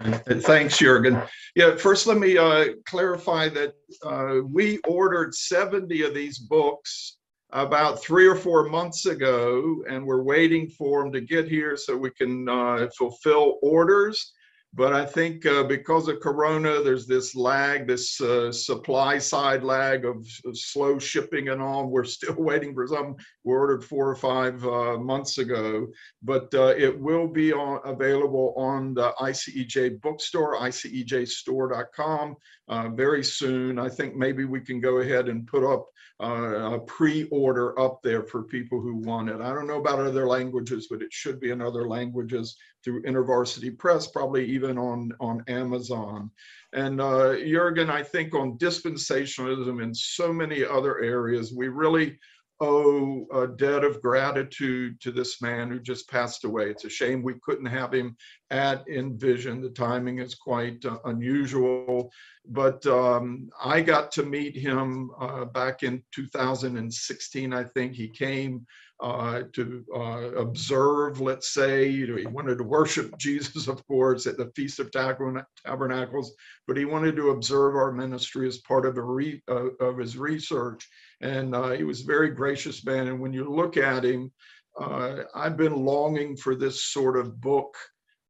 [0.00, 1.22] Thanks, Jurgen.
[1.54, 3.74] Yeah, first let me uh, clarify that
[4.04, 7.18] uh, we ordered 70 of these books
[7.52, 11.96] about three or four months ago, and we're waiting for them to get here so
[11.96, 14.32] we can uh, fulfill orders.
[14.74, 20.06] But I think uh, because of Corona, there's this lag, this uh, supply side lag
[20.06, 21.88] of, of, slow shipping and all.
[21.88, 23.16] We're still waiting for some.
[23.44, 25.88] We ordered four or five uh, months ago,
[26.22, 32.36] but uh, it will be on, available on the ICEJ bookstore, icejstore.com
[32.68, 33.78] uh, very soon.
[33.78, 35.86] I think maybe we can go ahead and put up
[36.20, 39.40] uh, a pre-order up there for people who want it.
[39.40, 43.78] I don't know about other languages, but it should be in other languages through InterVarsity
[43.78, 46.30] Press, probably even on, on Amazon.
[46.72, 52.18] And uh, Jurgen, I think on dispensationalism and so many other areas, we really
[52.62, 56.70] owe a debt of gratitude to this man who just passed away.
[56.70, 58.16] It's a shame we couldn't have him
[58.50, 59.60] at Envision.
[59.60, 62.12] The timing is quite uh, unusual,
[62.46, 67.52] but um, I got to meet him uh, back in 2016.
[67.52, 68.64] I think he came
[69.02, 74.26] uh, to uh, observe, let's say, you know, he wanted to worship Jesus, of course,
[74.28, 76.34] at the Feast of Tabernacles,
[76.68, 80.88] but he wanted to observe our ministry as part of, re, uh, of his research.
[81.22, 83.08] And uh, he was a very gracious man.
[83.08, 84.32] And when you look at him,
[84.80, 87.76] uh, I've been longing for this sort of book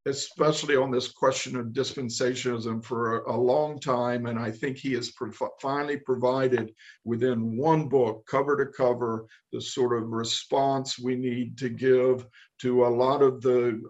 [0.06, 4.26] especially on this question of dispensationalism for a, a long time.
[4.26, 5.12] And I think he has
[5.60, 6.72] finally provided
[7.04, 12.26] within one book, cover to cover, the sort of response we need to give
[12.62, 13.80] to a lot of the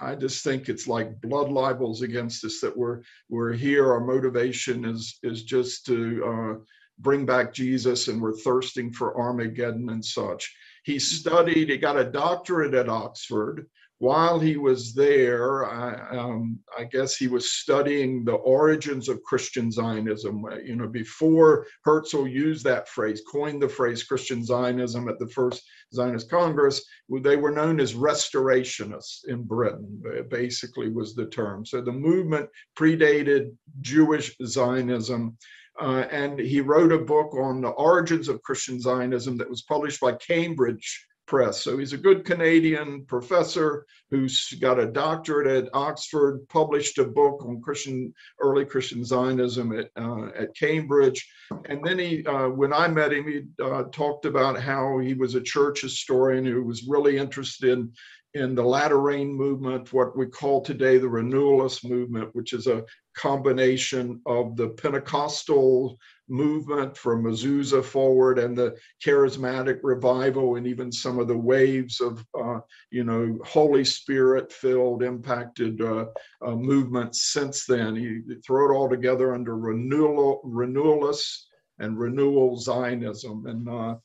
[0.00, 3.00] I, just think it's like blood libels against us that we're
[3.30, 6.64] we're here our motivation is is just to uh,
[7.00, 12.04] bring back jesus and we're thirsting for armageddon and such he studied he got a
[12.04, 13.66] doctorate at oxford
[13.98, 19.72] while he was there, I, um, I, guess he was studying the origins of Christian
[19.72, 20.44] Zionism.
[20.64, 25.64] You know, before Herzl used that phrase, coined the phrase Christian Zionism at the first
[25.92, 26.84] Zionist Congress,
[27.22, 31.66] they were known as restorationists in Britain, basically was the term.
[31.66, 35.36] So the movement predated Jewish Zionism.
[35.80, 40.00] Uh, and he wrote a book on the origins of Christian Zionism that was published
[40.00, 41.62] by Cambridge Press.
[41.62, 47.44] So he's a good Canadian professor who's got a doctorate at Oxford, published a book
[47.44, 51.28] on Christian early Christian Zionism at uh, at Cambridge,
[51.66, 55.34] and then he, uh, when I met him, he uh, talked about how he was
[55.34, 57.86] a church historian who was really interested
[58.34, 62.84] in the latter rain movement, what we call today the renewalist movement, which is a
[63.16, 65.98] combination of the Pentecostal
[66.28, 72.24] movement from Azusa forward and the charismatic revival and even some of the waves of,
[72.38, 72.60] uh,
[72.90, 76.06] you know, Holy Spirit filled, impacted uh,
[76.44, 77.96] uh, movements since then.
[77.96, 81.48] He, he threw it all together under renewal, renewalists
[81.78, 83.46] and renewal Zionism.
[83.46, 83.96] And uh,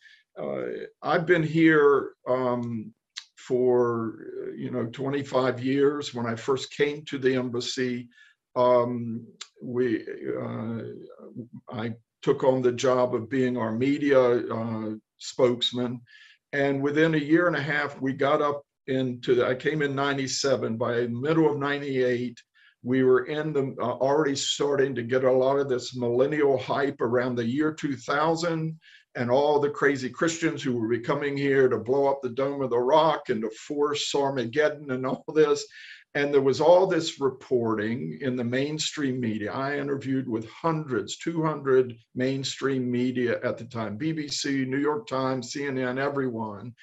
[0.42, 0.64] uh,
[1.02, 2.94] I've been here um,
[3.48, 6.14] for, you know, 25 years.
[6.14, 8.08] When I first came to the embassy,
[8.56, 9.26] um,
[9.62, 10.06] we
[10.42, 10.82] uh,
[11.70, 16.02] I took on the job of being our media uh, spokesman.
[16.54, 19.96] And within a year and a half, we got up into, the, I came in
[19.96, 20.78] 97.
[20.78, 22.40] By middle of 98,
[22.84, 27.02] we were in the, uh, already starting to get a lot of this millennial hype
[27.02, 28.80] around the year 2000
[29.16, 32.70] and all the crazy Christians who were coming here to blow up the Dome of
[32.70, 35.66] the Rock and to force Armageddon and all this
[36.16, 39.52] and there was all this reporting in the mainstream media.
[39.52, 45.98] I interviewed with hundreds, 200 mainstream media at the time BBC, New York Times, CNN,
[45.98, 46.74] everyone.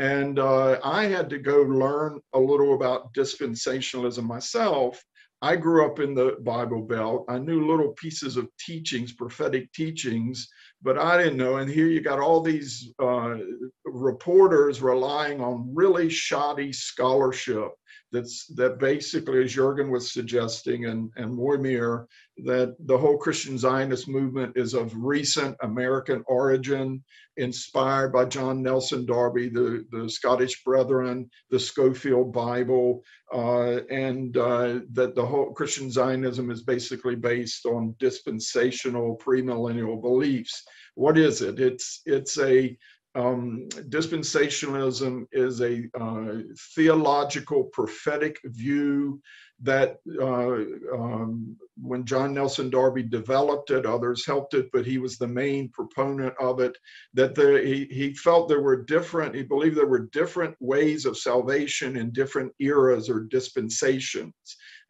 [0.00, 5.00] And uh, I had to go learn a little about dispensationalism myself.
[5.42, 7.24] I grew up in the Bible Belt.
[7.28, 10.48] I knew little pieces of teachings, prophetic teachings,
[10.82, 11.56] but I didn't know.
[11.56, 13.36] And here you got all these uh,
[13.84, 17.72] reporters relying on really shoddy scholarship
[18.12, 22.06] that's that basically, as Jurgen was suggesting, and and Mojmir,
[22.44, 27.02] that the whole Christian Zionist movement is of recent American origin,
[27.38, 33.02] inspired by John Nelson Darby, the the Scottish Brethren, the Scofield Bible,
[33.32, 40.62] uh, and uh, that the whole Christian Zionism is basically based on dispensational premillennial beliefs.
[40.94, 41.58] What is it?
[41.58, 42.76] It's it's a
[43.14, 46.42] um, dispensationalism is a uh,
[46.74, 49.20] theological prophetic view
[49.62, 55.16] that uh, um, when John Nelson Darby developed it, others helped it, but he was
[55.16, 56.76] the main proponent of it.
[57.14, 61.96] That he, he felt there were different, he believed there were different ways of salvation
[61.96, 64.34] in different eras or dispensations.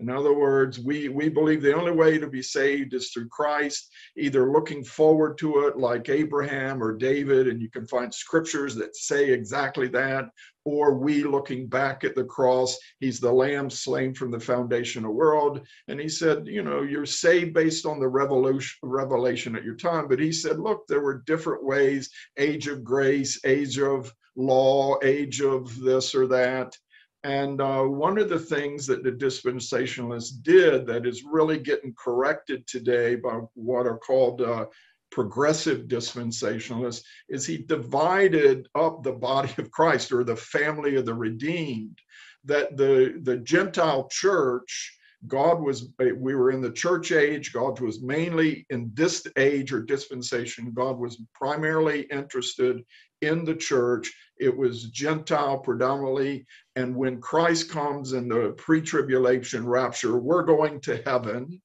[0.01, 3.89] In other words, we, we believe the only way to be saved is through Christ,
[4.17, 8.97] either looking forward to it like Abraham or David, and you can find scriptures that
[8.97, 10.25] say exactly that,
[10.65, 12.79] or we looking back at the cross.
[13.01, 15.67] He's the lamb slain from the foundation of the world.
[15.89, 20.09] And he said, you know, you're saved based on the revolution, revelation at your time.
[20.09, 25.41] But he said, look, there were different ways age of grace, age of law, age
[25.41, 26.77] of this or that.
[27.25, 32.67] And uh, one of the things that the dispensationalists did that is really getting corrected
[32.67, 34.67] today by what are called uh,
[35.13, 41.15] progressive dispensationalist is he divided up the body of Christ or the family of the
[41.15, 41.99] redeemed.
[42.45, 44.99] That the, the Gentile church,
[45.29, 49.83] God was, we were in the church age, God was mainly in this age or
[49.83, 52.83] dispensation, God was primarily interested
[53.21, 54.13] in the church.
[54.41, 56.47] It was Gentile predominantly.
[56.75, 61.61] And when Christ comes in the pre tribulation rapture, we're going to heaven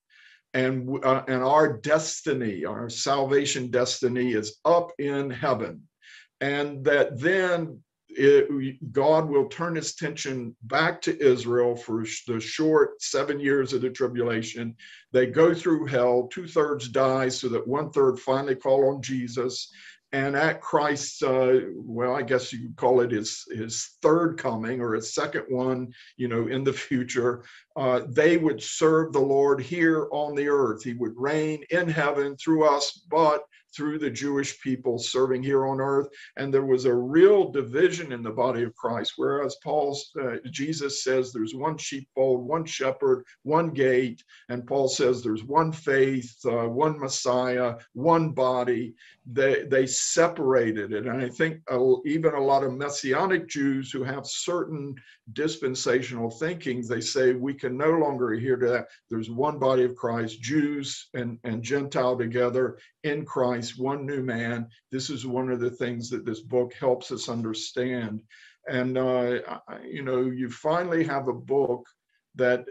[0.54, 5.82] and uh, and our destiny our salvation destiny is up in heaven
[6.42, 7.80] and that then
[8.10, 13.82] it, God will turn his attention back to Israel for the short seven years of
[13.82, 14.76] the tribulation.
[15.12, 19.72] They go through hell, two thirds die, so that one third finally call on Jesus.
[20.14, 24.80] And at Christ's, uh, well, I guess you could call it his his third coming
[24.80, 27.44] or his second one, you know, in the future,
[27.76, 30.84] uh, they would serve the Lord here on the earth.
[30.84, 33.44] He would reign in heaven through us, but
[33.78, 36.08] through the Jewish people serving here on earth.
[36.36, 41.04] And there was a real division in the body of Christ, whereas Paul's uh, Jesus
[41.04, 46.68] says there's one sheepfold, one shepherd, one gate, and Paul says there's one faith, uh,
[46.68, 48.96] one Messiah, one body.
[49.26, 54.04] They they separated it, and I think uh, even a lot of Messianic Jews who
[54.04, 54.96] have certain
[55.34, 58.88] dispensational thinking, they say we can no longer adhere to that.
[59.10, 64.68] There's one body of Christ, Jews and, and Gentile together in Christ, one new man.
[64.92, 68.22] This is one of the things that this book helps us understand.
[68.70, 69.40] And, uh,
[69.84, 71.86] you know, you finally have a book
[72.36, 72.66] that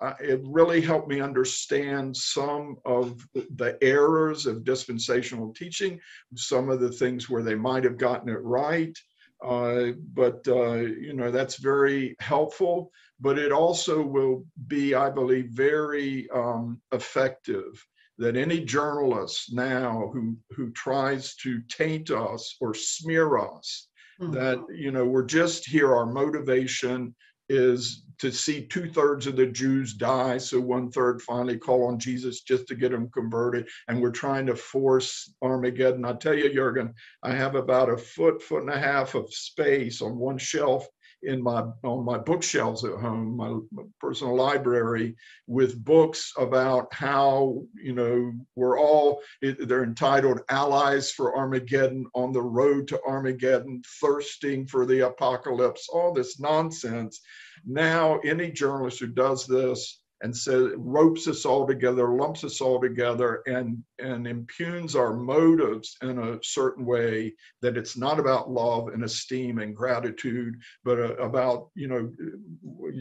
[0.00, 6.00] uh, it really helped me understand some of the errors of dispensational teaching,
[6.36, 8.96] some of the things where they might have gotten it right.
[9.44, 12.90] Uh, but uh, you know that's very helpful.
[13.20, 17.84] But it also will be, I believe, very um, effective.
[18.18, 23.88] That any journalist now who who tries to taint us or smear us,
[24.20, 24.32] mm-hmm.
[24.32, 25.94] that you know we're just here.
[25.94, 27.14] Our motivation
[27.48, 31.98] is to see two thirds of the Jews die, so one third finally call on
[31.98, 33.68] Jesus just to get them converted.
[33.86, 36.04] And we're trying to force Armageddon.
[36.04, 36.92] I tell you, Jurgen,
[37.22, 40.86] I have about a foot, foot and a half of space on one shelf
[41.22, 45.16] in my on my bookshelves at home, my, my personal library,
[45.46, 52.42] with books about how you know we're all they're entitled "Allies for Armageddon," "On the
[52.42, 57.20] Road to Armageddon," "Thirsting for the Apocalypse," all this nonsense.
[57.64, 62.80] Now, any journalist who does this and says ropes us all together, lumps us all
[62.80, 68.88] together, and and impugns our motives in a certain way that it's not about love
[68.88, 70.54] and esteem and gratitude,
[70.84, 72.10] but uh, about you know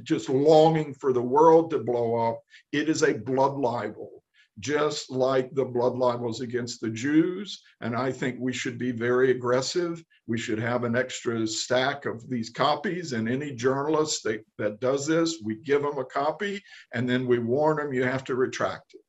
[0.03, 2.41] just longing for the world to blow up.
[2.71, 4.23] It is a blood libel
[4.59, 7.61] just like the blood libels against the Jews.
[7.81, 10.03] And I think we should be very aggressive.
[10.25, 13.13] We should have an extra stack of these copies.
[13.13, 16.61] And any journalist that, that does this, we give them a copy
[16.93, 19.01] and then we warn them you have to retract it.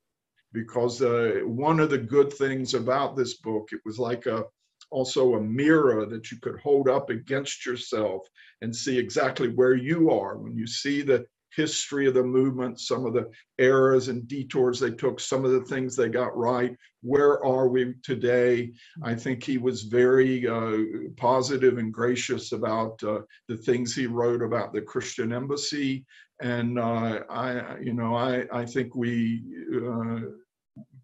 [0.51, 4.45] Because uh, one of the good things about this book, it was like a
[4.91, 8.27] also a mirror that you could hold up against yourself
[8.61, 11.23] and see exactly where you are when you see the
[11.55, 15.61] history of the movement, some of the errors and detours they took, some of the
[15.65, 16.75] things they got right.
[17.01, 18.71] Where are we today?
[19.03, 20.77] I think he was very uh,
[21.17, 26.05] positive and gracious about uh, the things he wrote about the Christian embassy.
[26.41, 29.43] And uh, I, you know, I, I think we,
[29.75, 30.19] uh,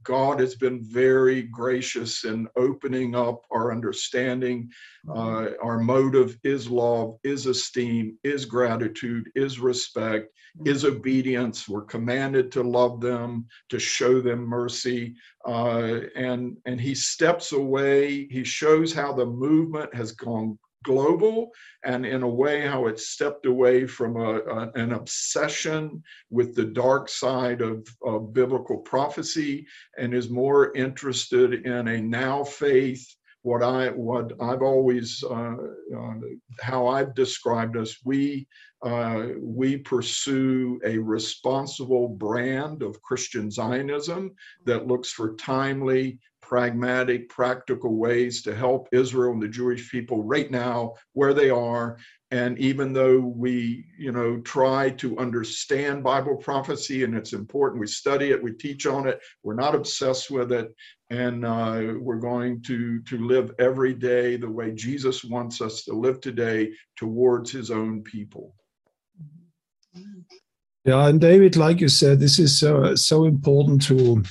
[0.06, 4.72] God has been very gracious in opening up our understanding.
[5.10, 10.32] Uh, our motive is love, is esteem, is gratitude, is respect,
[10.64, 11.68] is obedience.
[11.68, 15.16] We're commanded to love them, to show them mercy.
[15.45, 18.28] Uh, and, and he steps away.
[18.30, 21.51] He shows how the movement has gone global
[21.83, 26.65] and in a way how it stepped away from a, a, an obsession with the
[26.65, 29.67] dark side of, of biblical prophecy
[29.97, 33.05] and is more interested in a now faith
[33.45, 35.55] what I what I've always uh,
[35.95, 36.13] uh,
[36.61, 38.47] how I've described us we
[38.83, 44.31] uh, we pursue a responsible brand of Christian Zionism
[44.65, 50.52] that looks for timely pragmatic, practical ways to help Israel and the Jewish people right
[50.52, 51.98] now where they are.
[52.30, 57.88] And even though we, you know, try to understand Bible prophecy and it's important, we
[57.88, 60.74] study it, we teach on it, we're not obsessed with it,
[61.10, 65.93] and uh, we're going to to live every day the way Jesus wants us to
[65.93, 68.56] live today towards His own people.
[70.84, 74.24] Yeah, and David, like you said, this is so important to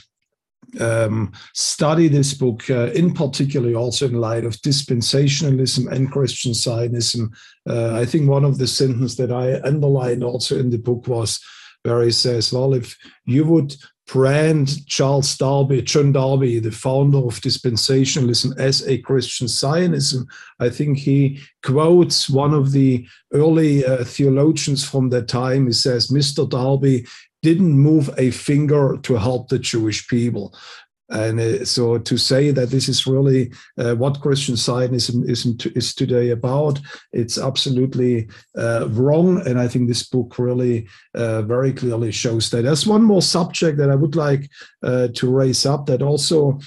[0.80, 7.32] um, study this book, uh, in particular also in light of dispensationalism and Christian Zionism.
[7.68, 11.40] Uh, I think one of the sentences that I underlined also in the book was
[11.82, 12.96] where he says, well, if
[13.26, 20.26] you would brand Charles Darby, John Darby, the founder of dispensationalism, as a Christian Zionism,
[20.60, 25.66] I think he quotes one of the early uh, theologians from that time.
[25.66, 26.48] He says, Mr.
[26.48, 27.06] Darby
[27.44, 30.56] didn't move a finger to help the Jewish people.
[31.14, 35.94] And uh, so to say that this is really uh, what Christian Zionism is, is
[35.94, 36.80] today about,
[37.12, 39.46] it's absolutely uh, wrong.
[39.46, 42.62] And I think this book really uh, very clearly shows that.
[42.62, 44.50] There's one more subject that I would like
[44.82, 46.58] uh, to raise up that also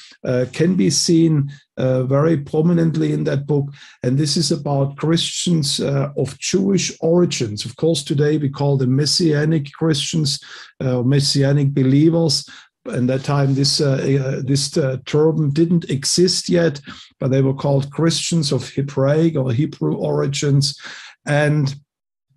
[0.53, 3.71] can be seen uh, very prominently in that book.
[4.03, 7.65] And this is about Christians uh, of Jewish origins.
[7.65, 10.43] Of course, today we call them Messianic Christians,
[10.79, 12.49] uh, Messianic believers.
[12.87, 14.71] And that time, this uh, uh, this
[15.05, 16.81] term didn't exist yet,
[17.19, 20.79] but they were called Christians of Hebraic or Hebrew origins.
[21.25, 21.75] And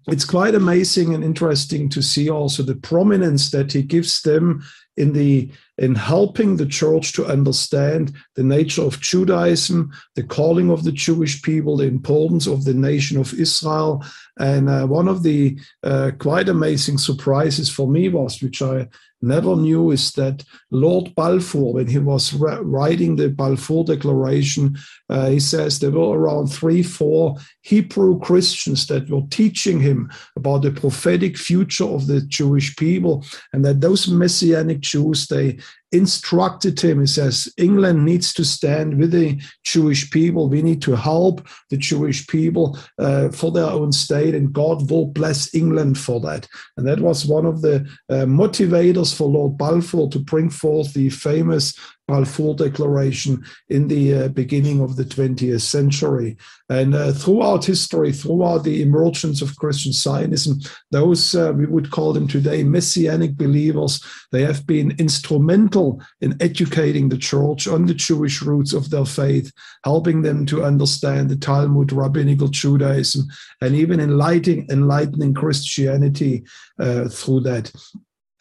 [0.08, 4.62] it's quite amazing and interesting to see also the prominence that he gives them
[4.96, 10.84] in the in helping the church to understand the nature of Judaism, the calling of
[10.84, 14.04] the Jewish people, the importance of the nation of Israel.
[14.38, 18.88] And uh, one of the uh, quite amazing surprises for me was, which I
[19.22, 24.76] never knew is that Lord Balfour, when he was writing the Balfour Declaration,
[25.08, 30.62] uh, he says there were around three, four Hebrew Christians that were teaching him about
[30.62, 35.58] the prophetic future of the Jewish people, and that those Messianic Jews they
[35.92, 37.00] instructed him.
[37.00, 40.48] He says, England needs to stand with the Jewish people.
[40.48, 45.06] We need to help the Jewish people uh, for their own state, and God will
[45.06, 46.46] bless England for that.
[46.76, 51.10] And that was one of the uh, motivators for Lord Balfour to bring forth the
[51.10, 51.74] famous
[52.10, 56.36] Balfour Declaration in the uh, beginning of the 20th century.
[56.68, 60.58] And uh, throughout history, throughout the emergence of Christian Zionism,
[60.90, 67.08] those uh, we would call them today messianic believers, they have been instrumental in educating
[67.08, 69.52] the church on the Jewish roots of their faith,
[69.84, 73.28] helping them to understand the Talmud, rabbinical Judaism,
[73.60, 76.44] and even enlightening, enlightening Christianity
[76.80, 77.72] uh, through that.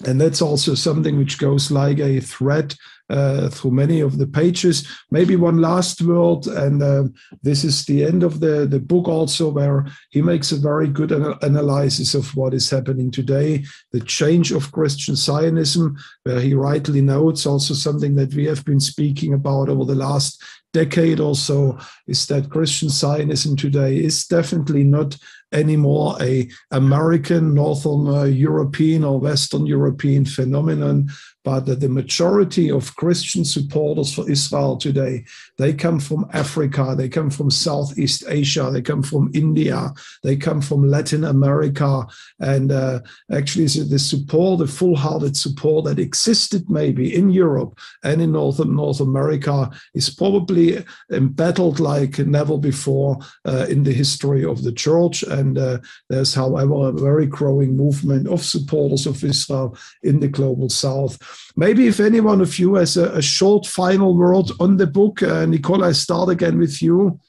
[0.06, 2.74] And that's also something which goes like a thread
[3.10, 4.88] uh, through many of the pages.
[5.12, 7.04] Maybe one last word, and uh,
[7.42, 11.12] this is the end of the, the book also, where he makes a very good
[11.12, 17.46] analysis of what is happening today, the change of Christian Zionism, where he rightly notes
[17.46, 20.42] also something that we have been speaking about over the last
[20.72, 21.78] decade or so,
[22.08, 25.18] is that Christian Zionism today is definitely not
[25.52, 31.10] anymore a American, Northern European or Western European phenomenon,
[31.44, 35.26] but that the majority of Christian supporters for Israel today,
[35.58, 40.62] they come from Africa, they come from Southeast Asia, they come from India, they come
[40.62, 42.06] from Latin America,
[42.40, 43.00] and uh,
[43.32, 49.00] actually the support, the full-hearted support that existed maybe in Europe and in North North
[49.00, 55.24] America is probably embattled like never before uh, in the history of the church.
[55.24, 55.80] And uh,
[56.10, 61.18] there's, however, a very growing movement of supporters of Israel in the global South.
[61.56, 65.22] Maybe if any one of you has a, a short final word on the book,
[65.24, 67.20] uh, Nicole, I start again with you.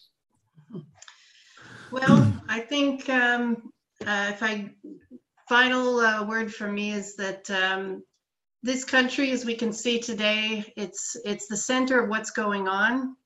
[1.91, 3.73] Well, I think um,
[4.07, 4.71] uh, if I
[5.49, 8.05] final uh, word for me is that um,
[8.63, 13.17] this country, as we can see today, it's it's the center of what's going on.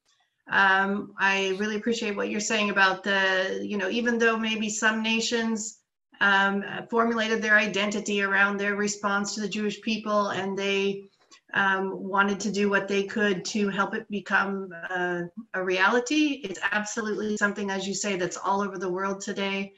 [0.51, 5.03] Um, I really appreciate what you're saying about the, you know, even though maybe some
[5.03, 5.81] nations
[6.21, 11.09] um, formulated their identity around their response to the Jewish people, and they
[11.55, 15.23] um, wanted to do what they could to help it become uh,
[15.55, 16.41] a reality.
[16.45, 19.73] It's absolutely something, as you say, that's all over the world today.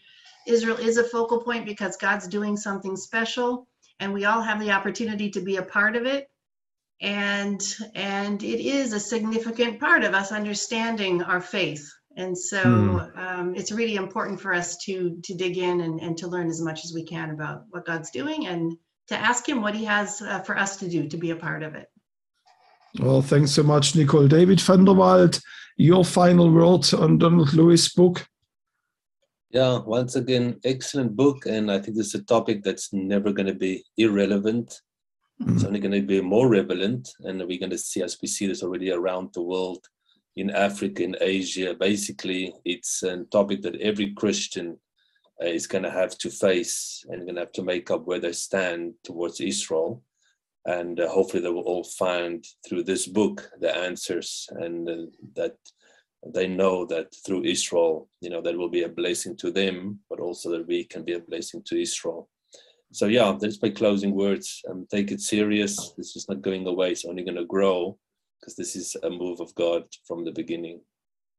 [0.47, 3.66] Israel is a focal point because God's doing something special,
[4.01, 6.30] and we all have the opportunity to be a part of it.
[7.03, 7.61] And
[7.95, 13.18] and it is a significant part of us understanding our faith and so mm.
[13.18, 16.60] um, it's really important for us to to dig in and, and to learn as
[16.60, 18.76] much as we can about what God's doing and
[19.08, 21.62] to ask Him what He has uh, for us to do to be a part
[21.62, 21.88] of it.
[22.98, 24.28] Well, thanks so much, Nicole.
[24.28, 25.40] David van der Walt,
[25.76, 28.26] your final words on Donald Lewis' book.
[29.50, 31.46] Yeah, once again, excellent book.
[31.46, 34.80] And I think this is a topic that's never going to be irrelevant.
[35.42, 35.54] Mm.
[35.54, 37.08] It's only going to be more relevant.
[37.20, 39.86] And we're going to see, as we see this already around the world,
[40.37, 41.74] in Africa, in Asia.
[41.74, 44.78] Basically, it's a topic that every Christian
[45.43, 48.20] uh, is going to have to face and going to have to make up where
[48.20, 50.03] they stand towards Israel.
[50.66, 55.07] And uh, hopefully, they will all find through this book the answers, and uh,
[55.37, 55.57] that
[56.34, 60.18] they know that through Israel, you know, that will be a blessing to them, but
[60.18, 62.28] also that we can be a blessing to Israel.
[62.93, 64.61] So, yeah, that's my closing words.
[64.68, 65.93] Um, take it serious.
[65.97, 67.97] This is not going away; it's only going to grow
[68.41, 70.80] because this is a move of God from the beginning.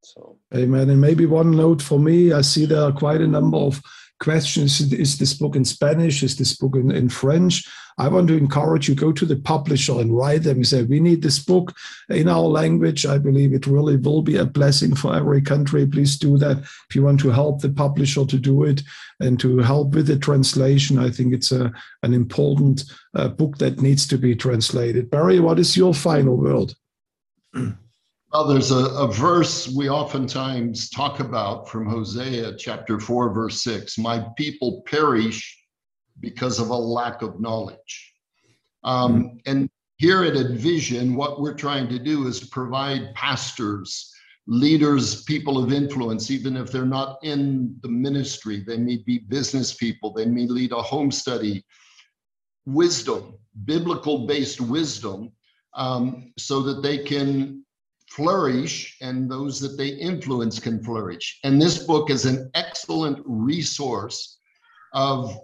[0.04, 0.90] So Amen.
[0.90, 3.82] And maybe one note for me I see there are quite a number of
[4.20, 4.82] questions.
[4.94, 6.24] Is this book in Spanish?
[6.24, 7.68] Is this book in, in French?
[8.00, 10.64] I want to encourage you go to the publisher and write them.
[10.64, 11.76] Say, We need this book
[12.10, 13.06] in our language.
[13.06, 15.86] I believe it really will be a blessing for every country.
[15.86, 16.60] Please do that.
[16.60, 18.84] If you want to help the publisher to do it
[19.20, 21.72] and to help with the translation, I think it's a,
[22.04, 22.84] an important
[23.16, 25.10] uh, book that needs to be translated.
[25.10, 26.74] Barry, what is your final word?
[28.34, 33.98] Well, there's a, a, verse we oftentimes talk about from Hosea chapter 4, verse 6
[33.98, 35.58] My people perish
[36.20, 38.14] because of a lack of knowledge.
[38.84, 39.38] Um, mm-hmm.
[39.46, 44.14] And here at Envision, what we're trying to do is provide pastors,
[44.46, 49.74] leaders, people of influence, even if they're not in the ministry, they may be business
[49.74, 51.66] people, they may lead a home study,
[52.66, 53.36] wisdom,
[53.66, 55.32] biblical based wisdom,
[55.78, 57.64] um, so that they can
[58.10, 61.40] flourish and those that they influence can flourish.
[61.44, 64.40] And this book is an excellent resource
[64.94, 65.38] of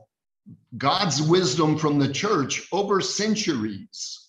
[0.78, 4.20] God's wisdom from the church over centuries.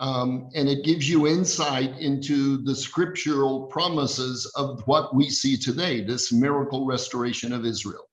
[0.00, 6.02] Um, and it gives you insight into the scriptural promises of what we see today,
[6.02, 8.08] this miracle restoration of Israel.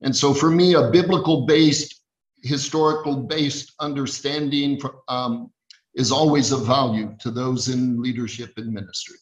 [0.00, 2.00] And so, for me, a biblical based,
[2.42, 5.50] historical based understanding um,
[5.94, 9.16] is always of value to those in leadership and ministry.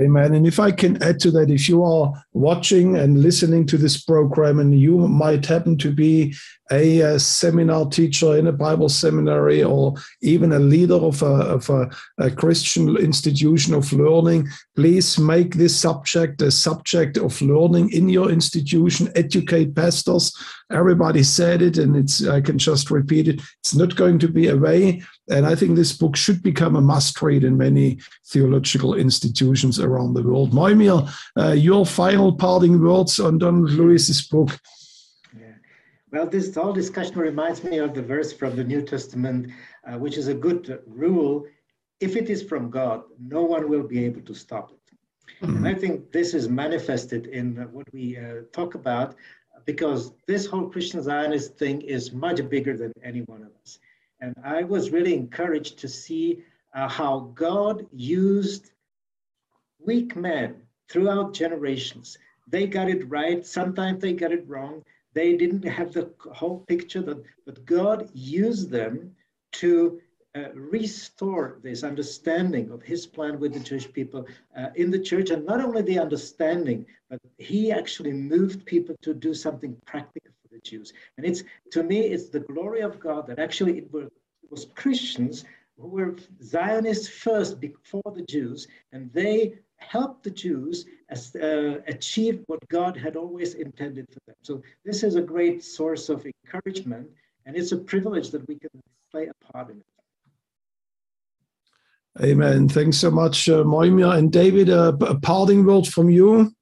[0.00, 0.34] Amen.
[0.34, 4.00] And if I can add to that, if you are watching and listening to this
[4.00, 6.34] program and you might happen to be
[6.70, 11.68] a, a seminar teacher in a Bible seminary or even a leader of, a, of
[11.70, 18.08] a, a Christian institution of learning, please make this subject a subject of learning in
[18.08, 19.10] your institution.
[19.16, 20.32] Educate pastors.
[20.70, 23.40] Everybody said it, and it's I can just repeat it.
[23.60, 25.02] It's not going to be away.
[25.30, 30.14] And I think this book should become a must read in many theological institutions around
[30.14, 30.52] the world.
[30.52, 30.96] Mojmir,
[31.36, 34.50] uh, your final parting words on Don Lewis's book.
[35.38, 35.54] Yeah.
[36.12, 39.50] Well, this whole discussion reminds me of the verse from the New Testament,
[39.86, 41.46] uh, which is a good rule.
[42.00, 44.78] If it is from God, no one will be able to stop it.
[45.42, 45.56] Mm-hmm.
[45.56, 49.14] And I think this is manifested in what we uh, talk about
[49.64, 53.78] because this whole Christian Zionist thing is much bigger than any one of us.
[54.20, 56.42] And I was really encouraged to see
[56.74, 58.70] uh, how God used
[59.84, 60.56] weak men
[60.88, 62.18] throughout generations.
[62.46, 63.44] They got it right.
[63.44, 64.84] Sometimes they got it wrong.
[65.14, 69.14] They didn't have the whole picture, that, but God used them
[69.52, 70.00] to
[70.34, 74.26] uh, restore this understanding of his plan with the Jewish people
[74.56, 75.30] uh, in the church.
[75.30, 80.48] And not only the understanding, but he actually moved people to do something practical for
[80.54, 80.92] the Jews.
[81.16, 84.66] And it's to me, it's the glory of God that actually it, were, it was
[84.74, 85.44] Christians
[85.78, 92.42] who were Zionists first before the Jews, and they helped the Jews as, uh, achieve
[92.46, 94.36] what God had always intended for them.
[94.42, 97.08] So this is a great source of encouragement,
[97.46, 98.70] and it's a privilege that we can
[99.10, 99.84] play a part in it.
[102.20, 102.68] Amen.
[102.68, 104.16] Thanks so much, uh, Mojmir.
[104.18, 106.52] And David, uh, a parting word from you?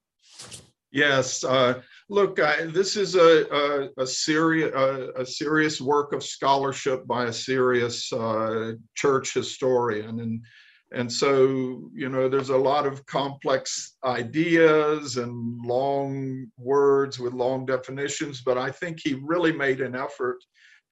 [0.93, 1.43] Yes.
[1.45, 7.05] Uh, Look, I, this is a a, a serious a, a, serious work of scholarship
[7.05, 10.45] by a serious uh, church historian, and
[10.93, 17.67] and so you know there's a lot of complex ideas and long words with long
[17.67, 20.39] definitions, but I think he really made an effort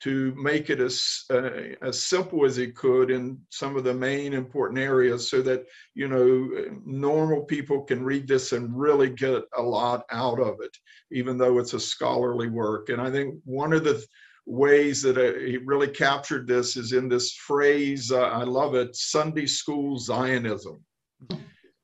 [0.03, 4.35] to make it as uh, as simple as he could in some of the main
[4.35, 5.65] important areas so that
[5.95, 6.51] you know
[6.85, 10.77] normal people can read this and really get a lot out of it
[11.13, 12.89] even though it's a scholarly work.
[12.89, 14.05] And i think one of the
[14.47, 18.95] ways that uh, he really captured this is in this phrase uh, i love it
[18.95, 20.83] sunday school zionism.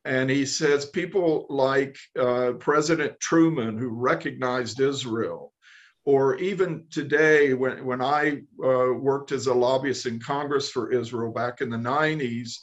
[0.06, 5.52] And he says people like uh, president truman who recognized israel
[6.04, 11.32] or even today when, when i uh, worked as a lobbyist in congress for israel
[11.32, 12.58] back in the 90s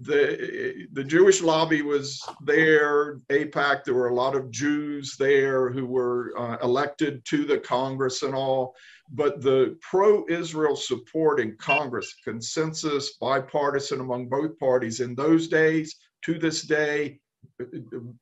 [0.00, 5.86] the the jewish lobby was there AIPAC, there were a lot of jews there who
[5.86, 8.74] were uh, elected to the congress and all
[9.10, 16.38] but the pro-israel support in congress consensus bipartisan among both parties in those days to
[16.38, 17.18] this day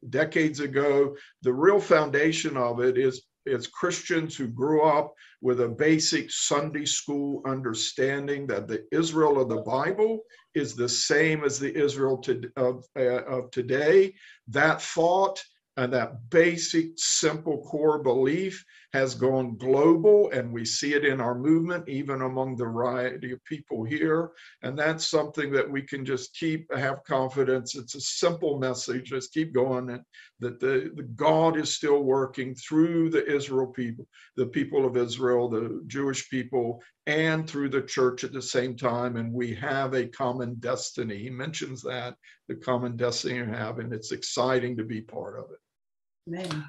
[0.09, 5.69] decades ago the real foundation of it is it's Christians who grew up with a
[5.69, 10.21] basic Sunday school understanding that the Israel of the Bible
[10.55, 14.15] is the same as the Israel to, of, uh, of today.
[14.49, 15.43] That thought
[15.77, 21.35] and that basic, simple core belief has gone global, and we see it in our
[21.35, 24.31] movement, even among the variety of people here.
[24.63, 27.75] And that's something that we can just keep have confidence.
[27.75, 29.11] It's a simple message.
[29.11, 30.03] Just keep going, and
[30.41, 34.07] that the, the God is still working through the Israel people,
[34.37, 39.17] the people of Israel, the Jewish people, and through the church at the same time.
[39.17, 41.19] And we have a common destiny.
[41.19, 42.17] He mentions that
[42.49, 45.59] the common destiny we have, and it's exciting to be part of it.
[46.29, 46.65] Amen.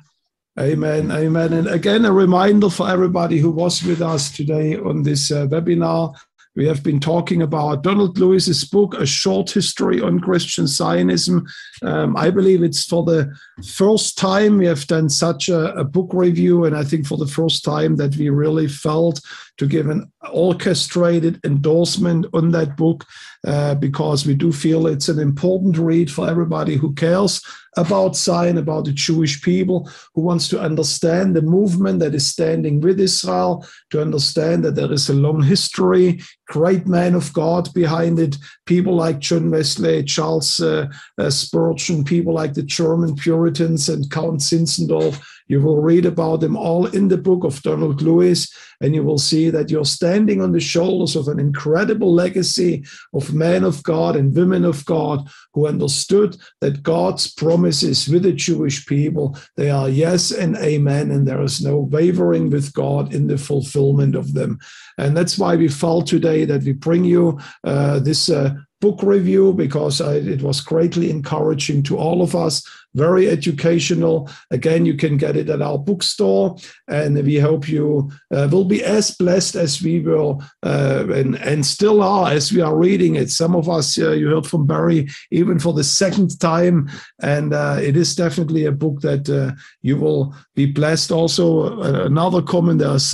[0.59, 1.11] Amen.
[1.11, 1.53] Amen.
[1.53, 6.17] And again, a reminder for everybody who was with us today on this uh, webinar.
[6.55, 11.45] We have been talking about Donald Lewis's book, A Short History on Christian Zionism.
[11.83, 13.31] Um, I believe it's for the
[13.63, 17.27] first time we have done such a, a, book review, and I think for the
[17.27, 19.21] first time that we really felt
[19.57, 23.05] to give an orchestrated endorsement on that book
[23.45, 27.41] uh, because we do feel it's an important read for everybody who cares
[27.77, 32.81] about Zion, about the Jewish people, who wants to understand the movement that is standing
[32.81, 38.19] with Israel, to understand that there is a long history, great man of God behind
[38.19, 38.35] it,
[38.65, 40.87] people like John Wesley, Charles uh,
[41.19, 46.55] uh, Spurgeon, people like the German Puritans and Count Zinzendorf you will read about them
[46.55, 50.51] all in the book of Donald Lewis, and you will see that you're standing on
[50.51, 55.67] the shoulders of an incredible legacy of men of God and women of God who
[55.67, 61.41] understood that God's promises with the Jewish people, they are yes and amen, and there
[61.41, 64.59] is no wavering with God in the fulfillment of them.
[64.97, 69.53] And that's why we felt today that we bring you uh, this uh, book review
[69.53, 72.63] because I, it was greatly encouraging to all of us
[72.95, 74.29] very educational.
[74.51, 76.57] Again, you can get it at our bookstore,
[76.87, 81.65] and we hope you uh, will be as blessed as we will uh, and, and
[81.65, 83.29] still are as we are reading it.
[83.29, 86.89] Some of us, uh, you heard from Barry, even for the second time,
[87.21, 91.11] and uh, it is definitely a book that uh, you will be blessed.
[91.11, 93.13] Also, uh, another comment there's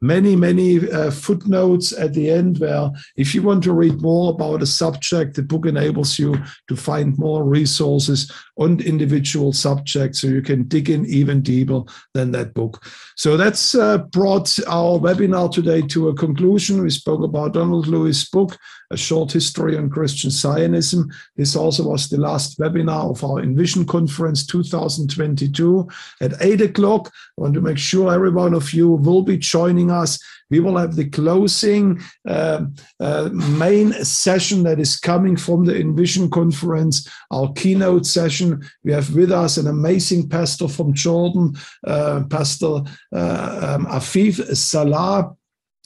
[0.00, 0.78] many, many
[1.10, 5.42] footnotes at the end where if you want to read more about a subject, the
[5.42, 6.36] book enables you
[6.68, 11.82] to find more resources on individual subjects so you can dig in even deeper
[12.12, 12.84] than that book.
[13.16, 16.82] So that's uh, brought our webinar today to a conclusion.
[16.82, 18.56] We spoke about Donald Lewis' book,
[18.94, 21.10] A Short History on Christian Zionism.
[21.36, 25.88] This also was the last webinar of our Envision Conference 2022
[26.20, 27.12] at 8 o'clock.
[27.36, 30.18] I want to make sure every one of you will be joining us
[30.50, 32.66] we will have the closing uh,
[33.00, 38.62] uh, main session that is coming from the Envision conference, our keynote session.
[38.84, 42.82] We have with us an amazing pastor from Jordan, uh, Pastor
[43.12, 45.34] uh, um, Afif Salah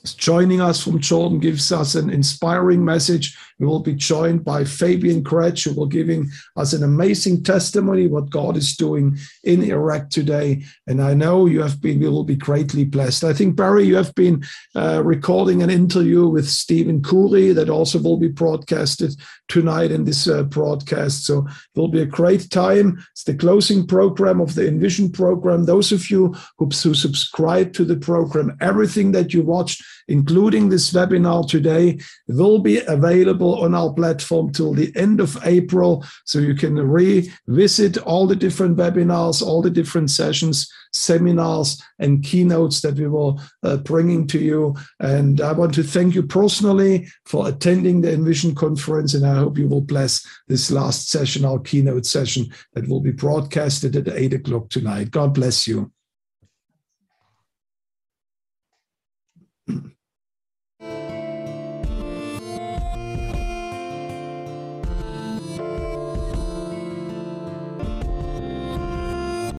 [0.04, 3.36] joining us from Jordan gives us an inspiring message.
[3.58, 8.30] We will be joined by Fabian Kretsch, who will giving us an amazing testimony what
[8.30, 10.62] God is doing in Iraq today.
[10.86, 13.24] And I know you have been, we will be greatly blessed.
[13.24, 14.44] I think Barry, you have been
[14.76, 19.14] uh, recording an interview with Stephen Curry that also will be broadcasted
[19.48, 21.24] tonight in this uh, broadcast.
[21.26, 23.04] So it will be a great time.
[23.12, 25.64] It's the closing program of the Envision program.
[25.64, 30.92] Those of you who, who subscribe to the program, everything that you watched including this
[30.92, 36.04] webinar today, will be available on our platform till the end of April.
[36.24, 42.80] So you can revisit all the different webinars, all the different sessions, seminars, and keynotes
[42.80, 44.74] that we were uh, bringing to you.
[45.00, 49.58] And I want to thank you personally for attending the Envision conference, and I hope
[49.58, 54.34] you will bless this last session, our keynote session, that will be broadcasted at 8
[54.34, 55.10] o'clock tonight.
[55.10, 55.92] God bless you.